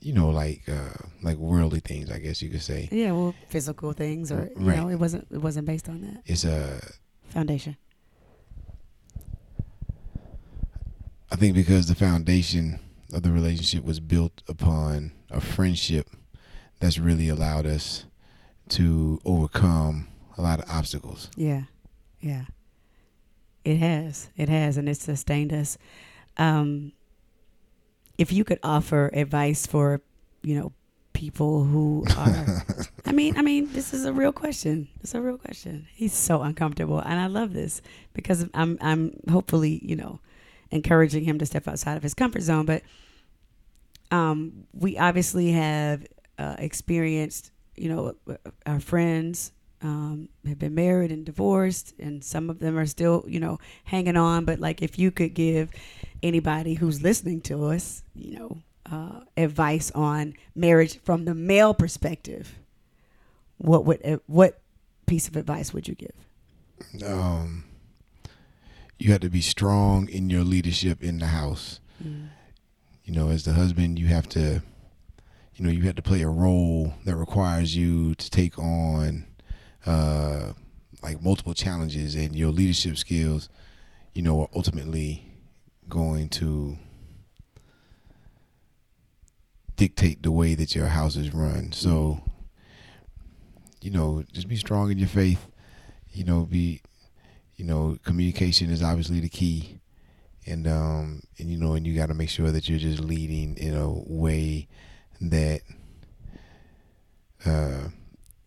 you 0.00 0.12
know, 0.12 0.30
like 0.30 0.62
uh, 0.68 0.94
like 1.22 1.36
worldly 1.36 1.80
things, 1.80 2.10
I 2.10 2.18
guess 2.18 2.40
you 2.42 2.50
could 2.50 2.62
say. 2.62 2.88
Yeah. 2.90 3.12
Well, 3.12 3.34
physical 3.48 3.92
things, 3.92 4.30
or 4.32 4.50
you 4.56 4.64
Right. 4.64 4.76
know, 4.76 4.88
it 4.88 4.96
wasn't 4.98 5.26
it 5.30 5.38
wasn't 5.38 5.66
based 5.66 5.88
on 5.88 6.00
that 6.02 6.22
It's 6.26 6.44
a 6.44 6.80
foundation. 7.30 7.76
I 11.30 11.36
think 11.36 11.54
because 11.54 11.86
the 11.86 11.94
foundation 11.94 12.80
of 13.12 13.22
the 13.22 13.30
relationship 13.30 13.84
was 13.84 14.00
built 14.00 14.42
upon 14.48 15.12
a 15.30 15.40
friendship 15.40 16.08
that's 16.80 16.98
really 16.98 17.28
allowed 17.28 17.66
us 17.66 18.04
to 18.70 19.20
overcome 19.24 20.08
a 20.36 20.42
lot 20.42 20.60
of 20.60 20.70
obstacles. 20.70 21.30
Yeah. 21.36 21.62
Yeah. 22.20 22.44
It 23.64 23.76
has. 23.76 24.30
It 24.36 24.48
has, 24.48 24.76
and 24.76 24.88
it's 24.88 25.02
sustained 25.02 25.52
us. 25.52 25.76
Um, 26.36 26.92
if 28.16 28.32
you 28.32 28.44
could 28.44 28.58
offer 28.62 29.10
advice 29.12 29.66
for, 29.66 30.00
you 30.42 30.58
know, 30.58 30.72
people 31.12 31.64
who 31.64 32.04
are 32.16 32.64
I 33.06 33.12
mean, 33.12 33.36
I 33.36 33.42
mean, 33.42 33.72
this 33.72 33.92
is 33.92 34.04
a 34.04 34.12
real 34.12 34.32
question. 34.32 34.88
It's 35.00 35.14
a 35.14 35.20
real 35.20 35.36
question. 35.36 35.88
He's 35.92 36.12
so 36.12 36.42
uncomfortable, 36.42 37.00
and 37.00 37.18
I 37.18 37.26
love 37.26 37.52
this 37.52 37.82
because 38.14 38.48
I'm 38.54 38.78
I'm 38.80 39.18
hopefully 39.28 39.80
you 39.82 39.96
know 39.96 40.20
encouraging 40.70 41.24
him 41.24 41.38
to 41.38 41.46
step 41.46 41.66
outside 41.66 41.96
of 41.96 42.02
his 42.02 42.14
comfort 42.14 42.42
zone. 42.42 42.66
But 42.66 42.82
um, 44.10 44.66
we 44.72 44.96
obviously 44.96 45.52
have 45.52 46.06
uh, 46.38 46.56
experienced 46.58 47.50
you 47.80 47.88
know 47.88 48.14
our 48.66 48.80
friends 48.80 49.52
um, 49.82 50.28
have 50.46 50.58
been 50.58 50.74
married 50.74 51.12
and 51.12 51.24
divorced, 51.24 51.94
and 51.98 52.24
some 52.24 52.50
of 52.50 52.58
them 52.58 52.76
are 52.76 52.86
still, 52.86 53.24
you 53.28 53.40
know, 53.40 53.58
hanging 53.84 54.16
on. 54.16 54.44
But 54.44 54.58
like, 54.58 54.82
if 54.82 54.98
you 54.98 55.10
could 55.10 55.34
give 55.34 55.70
anybody 56.22 56.74
who's 56.74 57.02
listening 57.02 57.40
to 57.42 57.66
us, 57.66 58.02
you 58.14 58.38
know, 58.38 58.58
uh, 58.90 59.20
advice 59.36 59.90
on 59.92 60.34
marriage 60.54 60.98
from 61.00 61.24
the 61.24 61.34
male 61.34 61.74
perspective, 61.74 62.58
what 63.58 63.84
would 63.84 64.04
uh, 64.04 64.18
what 64.26 64.60
piece 65.06 65.28
of 65.28 65.36
advice 65.36 65.72
would 65.72 65.88
you 65.88 65.94
give? 65.94 66.14
Um, 67.04 67.64
you 68.98 69.12
have 69.12 69.20
to 69.20 69.30
be 69.30 69.40
strong 69.40 70.08
in 70.08 70.30
your 70.30 70.44
leadership 70.44 71.02
in 71.02 71.18
the 71.18 71.26
house. 71.26 71.80
Mm. 72.02 72.28
You 73.04 73.14
know, 73.14 73.30
as 73.30 73.44
the 73.44 73.54
husband, 73.54 73.98
you 73.98 74.08
have 74.08 74.28
to, 74.30 74.62
you 75.58 75.64
know, 75.64 75.72
you 75.72 75.82
have 75.82 75.96
to 75.96 76.02
play 76.02 76.22
a 76.22 76.28
role 76.28 76.94
that 77.04 77.16
requires 77.16 77.76
you 77.76 78.14
to 78.14 78.30
take 78.30 78.56
on, 78.60 79.26
uh, 79.84 80.52
like 81.02 81.20
multiple 81.20 81.52
challenges, 81.52 82.14
and 82.14 82.36
your 82.36 82.50
leadership 82.50 82.96
skills, 82.96 83.48
you 84.14 84.22
know, 84.22 84.40
are 84.40 84.48
ultimately 84.54 85.32
going 85.88 86.28
to 86.28 86.78
dictate 89.74 90.22
the 90.22 90.30
way 90.30 90.54
that 90.54 90.76
your 90.76 90.86
house 90.86 91.16
is 91.16 91.34
run. 91.34 91.72
So, 91.72 92.20
you 93.80 93.90
know, 93.90 94.22
just 94.32 94.46
be 94.46 94.56
strong 94.56 94.92
in 94.92 94.98
your 94.98 95.08
faith. 95.08 95.44
You 96.12 96.22
know, 96.22 96.46
be, 96.46 96.82
you 97.56 97.64
know, 97.64 97.98
communication 98.04 98.70
is 98.70 98.82
obviously 98.82 99.18
the 99.18 99.28
key, 99.28 99.80
and 100.46 100.68
um, 100.68 101.22
and 101.36 101.50
you 101.50 101.58
know, 101.58 101.72
and 101.72 101.84
you 101.84 101.96
got 101.96 102.06
to 102.06 102.14
make 102.14 102.30
sure 102.30 102.52
that 102.52 102.68
you're 102.68 102.78
just 102.78 103.00
leading 103.00 103.56
in 103.56 103.74
a 103.74 103.90
way 103.90 104.68
that 105.20 105.62
uh, 107.44 107.88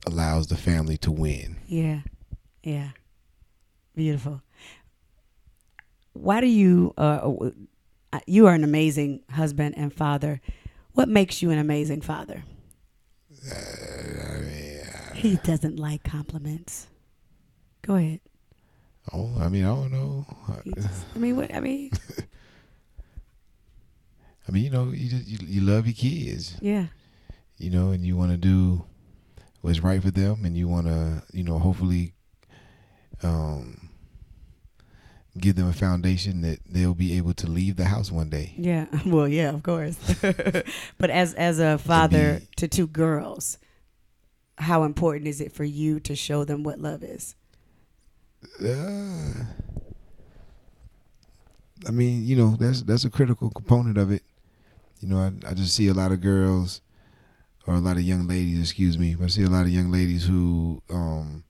allows 0.06 0.48
the 0.48 0.58
family 0.58 0.98
to 0.98 1.12
win. 1.12 1.58
Yeah, 1.68 2.02
yeah, 2.64 2.90
beautiful. 3.96 4.42
Why 6.14 6.42
do 6.42 6.48
you? 6.48 6.94
Uh, 6.98 7.52
uh, 8.14 8.20
you 8.28 8.48
are 8.48 8.54
an 8.54 8.64
amazing 8.64 9.22
husband 9.30 9.76
and 9.78 9.94
father. 9.94 10.42
What 10.94 11.08
makes 11.08 11.42
you 11.42 11.52
an 11.52 11.58
amazing 11.58 12.02
father? 12.02 12.44
He 15.14 15.38
doesn't 15.38 15.78
like 15.80 16.04
compliments. 16.04 16.88
Go 17.82 17.96
ahead. 17.96 18.20
Oh, 19.14 19.34
I 19.40 19.48
mean, 19.50 19.64
I 19.66 19.68
don't 19.70 19.92
know. 19.92 20.26
Just- 20.76 21.06
I 21.16 21.20
mean, 21.20 21.36
what? 21.38 21.54
I 21.54 21.60
mean, 21.60 21.92
I 24.52 24.54
mean, 24.54 24.64
you 24.66 24.70
know, 24.70 24.92
you 24.92 25.10
just 25.10 25.26
you, 25.28 25.38
you 25.48 25.62
love 25.62 25.88
your 25.88 25.94
kids, 25.94 26.58
yeah, 26.60 26.88
you 27.58 27.70
know, 27.70 27.92
and 27.92 28.06
you 28.06 28.18
want 28.18 28.32
to 28.32 28.38
do 28.38 28.84
what's 29.62 29.80
right 29.80 30.04
for 30.04 30.12
them, 30.12 30.44
and 30.44 30.58
you 30.58 30.68
want 30.68 30.88
to, 30.88 31.24
you 31.32 31.42
know, 31.42 31.58
hopefully, 31.58 32.12
um, 33.24 33.90
give 35.38 35.56
them 35.56 35.70
a 35.70 35.74
foundation 35.74 36.42
that 36.42 36.60
they'll 36.70 36.94
be 36.94 37.16
able 37.16 37.34
to 37.36 37.48
leave 37.48 37.78
the 37.78 37.86
house 37.86 38.12
one 38.12 38.30
day. 38.30 38.54
yeah. 38.58 38.88
Well, 39.06 39.26
yeah, 39.26 39.52
of 39.52 39.64
course. 39.64 39.96
but 40.98 41.10
as 41.10 41.34
as 41.36 41.60
a 41.60 41.78
father 41.78 42.42
be- 42.42 42.48
to 42.58 42.68
two 42.68 42.88
girls, 42.88 43.58
how 44.58 44.84
important 44.84 45.30
is 45.30 45.40
it 45.40 45.54
for 45.54 45.64
you 45.64 46.02
to 46.02 46.14
show 46.14 46.44
them 46.44 46.64
what 46.64 46.78
love 46.78 47.04
is? 47.04 47.36
Uh, 48.62 49.46
I 51.88 51.92
mean, 51.92 52.26
you 52.26 52.36
know, 52.36 52.58
that's 52.60 52.82
that's 52.82 53.06
a 53.06 53.10
critical 53.10 53.50
component 53.50 53.98
of 53.98 54.12
it. 54.12 54.24
You 55.02 55.10
know, 55.10 55.18
I, 55.18 55.50
I 55.50 55.54
just 55.54 55.76
see 55.76 55.88
a 55.88 55.94
lot 55.94 56.12
of 56.12 56.22
girls 56.22 56.82
or 57.68 57.74
a 57.74 57.80
lot 57.80 57.98
of 57.98 58.04
young 58.04 58.28
ladies, 58.28 58.60
excuse 58.60 58.98
me, 58.98 59.16
but 59.16 59.26
I 59.26 59.28
see 59.28 59.44
a 59.44 59.50
lot 59.50 59.64
of 59.64 59.70
young 59.70 59.92
ladies 59.92 60.26
who, 60.26 60.82
um, 60.90 61.44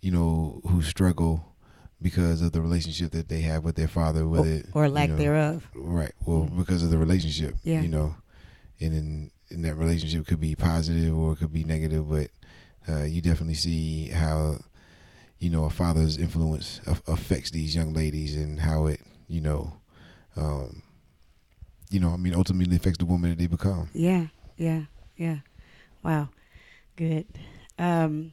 you 0.00 0.10
know, 0.10 0.60
who 0.68 0.82
struggle 0.82 1.54
because 2.02 2.42
of 2.42 2.52
the 2.52 2.60
relationship 2.60 3.12
that 3.12 3.28
they 3.28 3.40
have 3.40 3.64
with 3.64 3.76
their 3.76 3.88
father, 3.88 4.26
with 4.26 4.40
Or, 4.40 4.46
it 4.46 4.66
or 4.74 4.88
lack 4.88 5.08
you 5.08 5.14
know, 5.14 5.18
thereof. 5.18 5.68
Right. 5.74 6.12
Well, 6.26 6.44
because 6.44 6.82
of 6.82 6.90
the 6.90 6.98
relationship. 6.98 7.54
Yeah. 7.62 7.80
You 7.82 7.88
know, 7.88 8.14
and 8.80 8.92
in, 8.92 9.30
in 9.48 9.62
that 9.62 9.76
relationship 9.76 10.26
could 10.26 10.40
be 10.40 10.54
positive 10.54 11.16
or 11.16 11.32
it 11.32 11.36
could 11.36 11.52
be 11.52 11.64
negative, 11.64 12.10
but 12.10 12.30
uh, 12.88 13.04
you 13.04 13.22
definitely 13.22 13.54
see 13.54 14.08
how, 14.08 14.58
you 15.38 15.50
know, 15.50 15.64
a 15.64 15.70
father's 15.70 16.18
influence 16.18 16.80
af- 16.86 17.02
affects 17.06 17.50
these 17.50 17.74
young 17.74 17.92
ladies 17.92 18.36
and 18.36 18.60
how 18.60 18.86
it, 18.86 19.00
you 19.28 19.40
know, 19.40 19.72
um, 20.36 20.82
you 21.90 22.00
know, 22.00 22.10
I 22.10 22.16
mean, 22.16 22.34
ultimately 22.34 22.76
affects 22.76 22.98
the 22.98 23.06
woman 23.06 23.30
that 23.30 23.38
they 23.38 23.46
become. 23.46 23.88
Yeah, 23.92 24.26
yeah, 24.56 24.82
yeah. 25.16 25.38
Wow, 26.02 26.28
good. 26.96 27.26
Um, 27.78 28.32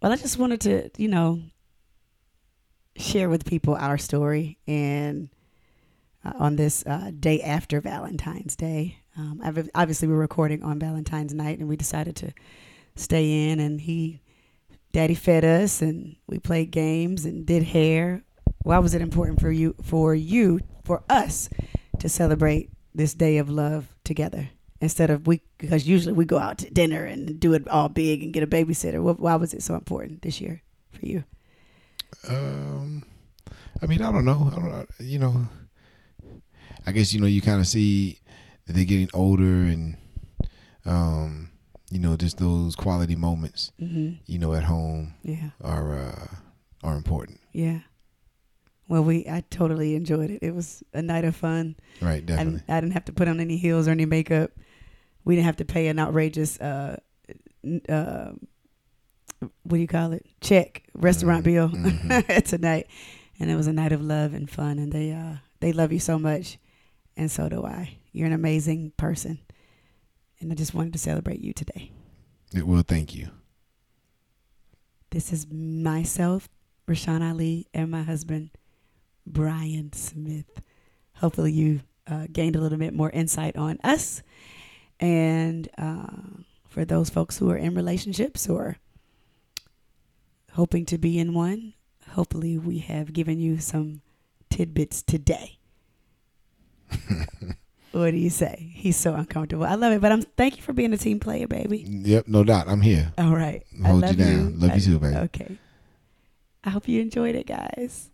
well, 0.00 0.12
I 0.12 0.16
just 0.16 0.38
wanted 0.38 0.60
to, 0.62 0.90
you 0.96 1.08
know, 1.08 1.40
share 2.96 3.28
with 3.28 3.44
people 3.44 3.74
our 3.74 3.98
story 3.98 4.58
and 4.66 5.28
uh, 6.24 6.32
on 6.38 6.56
this 6.56 6.84
uh, 6.86 7.10
day 7.18 7.40
after 7.40 7.80
Valentine's 7.80 8.56
Day. 8.56 8.98
Um, 9.16 9.40
obvi- 9.44 9.70
obviously, 9.74 10.08
we're 10.08 10.16
recording 10.16 10.62
on 10.62 10.78
Valentine's 10.78 11.32
night, 11.32 11.58
and 11.58 11.68
we 11.68 11.76
decided 11.76 12.16
to 12.16 12.32
stay 12.94 13.50
in. 13.50 13.60
And 13.60 13.80
he, 13.80 14.20
Daddy, 14.92 15.14
fed 15.14 15.44
us, 15.44 15.80
and 15.80 16.16
we 16.26 16.38
played 16.38 16.70
games 16.70 17.24
and 17.24 17.46
did 17.46 17.62
hair. 17.62 18.22
Why 18.62 18.78
was 18.78 18.94
it 18.94 19.00
important 19.00 19.40
for 19.40 19.50
you, 19.50 19.74
for 19.82 20.14
you, 20.14 20.60
for 20.84 21.02
us, 21.08 21.48
to 22.00 22.08
celebrate 22.08 22.70
this 22.94 23.14
day 23.14 23.38
of 23.38 23.48
love 23.48 23.94
together 24.04 24.48
instead 24.80 25.10
of 25.10 25.26
we? 25.26 25.40
Because 25.58 25.86
usually 25.88 26.12
we 26.12 26.24
go 26.24 26.38
out 26.38 26.58
to 26.58 26.70
dinner 26.70 27.04
and 27.04 27.38
do 27.40 27.54
it 27.54 27.66
all 27.68 27.88
big 27.88 28.22
and 28.22 28.32
get 28.32 28.42
a 28.42 28.46
babysitter. 28.46 29.00
Why 29.18 29.36
was 29.36 29.54
it 29.54 29.62
so 29.62 29.74
important 29.74 30.22
this 30.22 30.40
year 30.40 30.62
for 30.92 31.06
you? 31.06 31.24
Um, 32.28 33.04
I 33.82 33.86
mean, 33.86 34.02
I 34.02 34.10
don't 34.12 34.24
know. 34.24 34.50
I 34.52 34.54
don't 34.56 34.68
know. 34.70 34.86
You 35.00 35.18
know, 35.18 35.48
I 36.86 36.92
guess 36.92 37.12
you 37.12 37.20
know 37.20 37.26
you 37.26 37.42
kind 37.42 37.60
of 37.60 37.66
see 37.66 38.20
that 38.66 38.72
they're 38.74 38.84
getting 38.84 39.10
older, 39.14 39.44
and 39.44 39.96
um, 40.84 41.50
you 41.90 41.98
know, 41.98 42.16
just 42.16 42.38
those 42.38 42.74
quality 42.76 43.16
moments, 43.16 43.72
hmm 43.78 44.12
you 44.26 44.38
know, 44.38 44.54
at 44.54 44.64
home 44.64 45.14
Yeah. 45.22 45.50
are 45.62 45.98
uh, 45.98 46.26
are 46.82 46.96
important. 46.96 47.40
Yeah. 47.52 47.80
Well, 48.88 49.02
we 49.04 49.26
I 49.28 49.42
totally 49.50 49.94
enjoyed 49.96 50.30
it. 50.30 50.38
It 50.42 50.54
was 50.54 50.82
a 50.94 51.02
night 51.02 51.24
of 51.24 51.34
fun. 51.34 51.76
Right, 52.00 52.18
I 52.18 52.20
definitely. 52.20 52.52
didn't, 52.60 52.70
I 52.70 52.80
didn't 52.80 52.92
have 52.92 53.04
to 53.06 53.12
put 53.12 53.28
on 53.28 53.40
any 53.40 53.56
heels 53.56 53.88
or 53.88 53.90
any 53.90 54.04
makeup. 54.06 54.50
We 55.24 55.34
didn't 55.34 55.46
have 55.46 55.56
to 55.56 55.64
pay 55.64 55.88
an 55.88 55.98
outrageous 55.98 56.60
uh, 56.60 57.00
uh, 57.88 58.30
what 59.40 59.76
do 59.76 59.76
you 59.78 59.88
call 59.88 60.12
it? 60.12 60.24
Check 60.40 60.84
restaurant 60.94 61.42
Mhm, 61.42 61.44
bill 61.44 61.68
mhm. 61.70 62.44
tonight, 62.48 62.86
and 63.40 63.50
it 63.50 63.56
was 63.56 63.66
a 63.66 63.72
night 63.72 63.92
of 63.92 64.00
love 64.00 64.34
and 64.34 64.48
fun. 64.48 64.78
And 64.78 64.92
they 64.92 65.12
uh, 65.12 65.36
they 65.60 65.72
love 65.72 65.92
you 65.92 65.98
so 65.98 66.18
much, 66.18 66.58
and 67.16 67.30
so 67.30 67.48
do 67.48 67.64
I. 67.64 67.98
You're 68.12 68.26
an 68.28 68.32
amazing 68.32 68.92
person, 68.96 69.40
and 70.40 70.52
I 70.52 70.54
just 70.54 70.74
wanted 70.74 70.92
to 70.92 70.98
celebrate 70.98 71.40
you 71.40 71.52
today. 71.52 71.90
It 72.54 72.66
will. 72.66 72.82
thank 72.82 73.14
you. 73.14 73.28
This 75.10 75.32
is 75.32 75.46
myself, 75.50 76.48
Rashan 76.88 77.20
Ali, 77.28 77.66
and 77.74 77.90
my 77.90 78.02
husband, 78.02 78.50
Brian 79.26 79.92
Smith. 79.92 80.62
Hopefully, 81.16 81.52
you 81.52 81.80
uh, 82.06 82.26
gained 82.32 82.56
a 82.56 82.60
little 82.60 82.78
bit 82.78 82.94
more 82.94 83.10
insight 83.10 83.56
on 83.56 83.78
us. 83.82 84.22
And 85.00 85.68
uh, 85.76 86.06
for 86.68 86.84
those 86.84 87.10
folks 87.10 87.38
who 87.38 87.50
are 87.50 87.56
in 87.56 87.74
relationships 87.74 88.48
or 88.48 88.76
hoping 90.52 90.86
to 90.86 90.98
be 90.98 91.18
in 91.18 91.34
one, 91.34 91.74
hopefully, 92.10 92.58
we 92.58 92.78
have 92.78 93.12
given 93.12 93.40
you 93.40 93.58
some 93.58 94.00
tidbits 94.50 95.02
today. 95.02 95.58
what 97.92 98.12
do 98.12 98.16
you 98.16 98.30
say? 98.30 98.70
He's 98.74 98.96
so 98.96 99.14
uncomfortable. 99.14 99.64
I 99.64 99.74
love 99.74 99.92
it, 99.92 100.00
but 100.00 100.12
I'm 100.12 100.22
thank 100.22 100.56
you 100.56 100.62
for 100.62 100.72
being 100.72 100.92
a 100.92 100.96
team 100.96 101.18
player, 101.18 101.46
baby. 101.46 101.78
Yep, 101.78 102.28
no 102.28 102.44
doubt. 102.44 102.68
I'm 102.68 102.80
here. 102.80 103.12
All 103.18 103.34
right. 103.34 103.64
Hold 103.84 104.04
I 104.04 104.10
you 104.10 104.16
love 104.16 104.16
down. 104.16 104.60
Love 104.60 104.74
you 104.76 104.80
too, 104.80 104.98
baby. 104.98 105.16
Okay. 105.16 105.58
I 106.64 106.70
hope 106.70 106.88
you 106.88 107.00
enjoyed 107.00 107.34
it, 107.34 107.46
guys. 107.46 108.10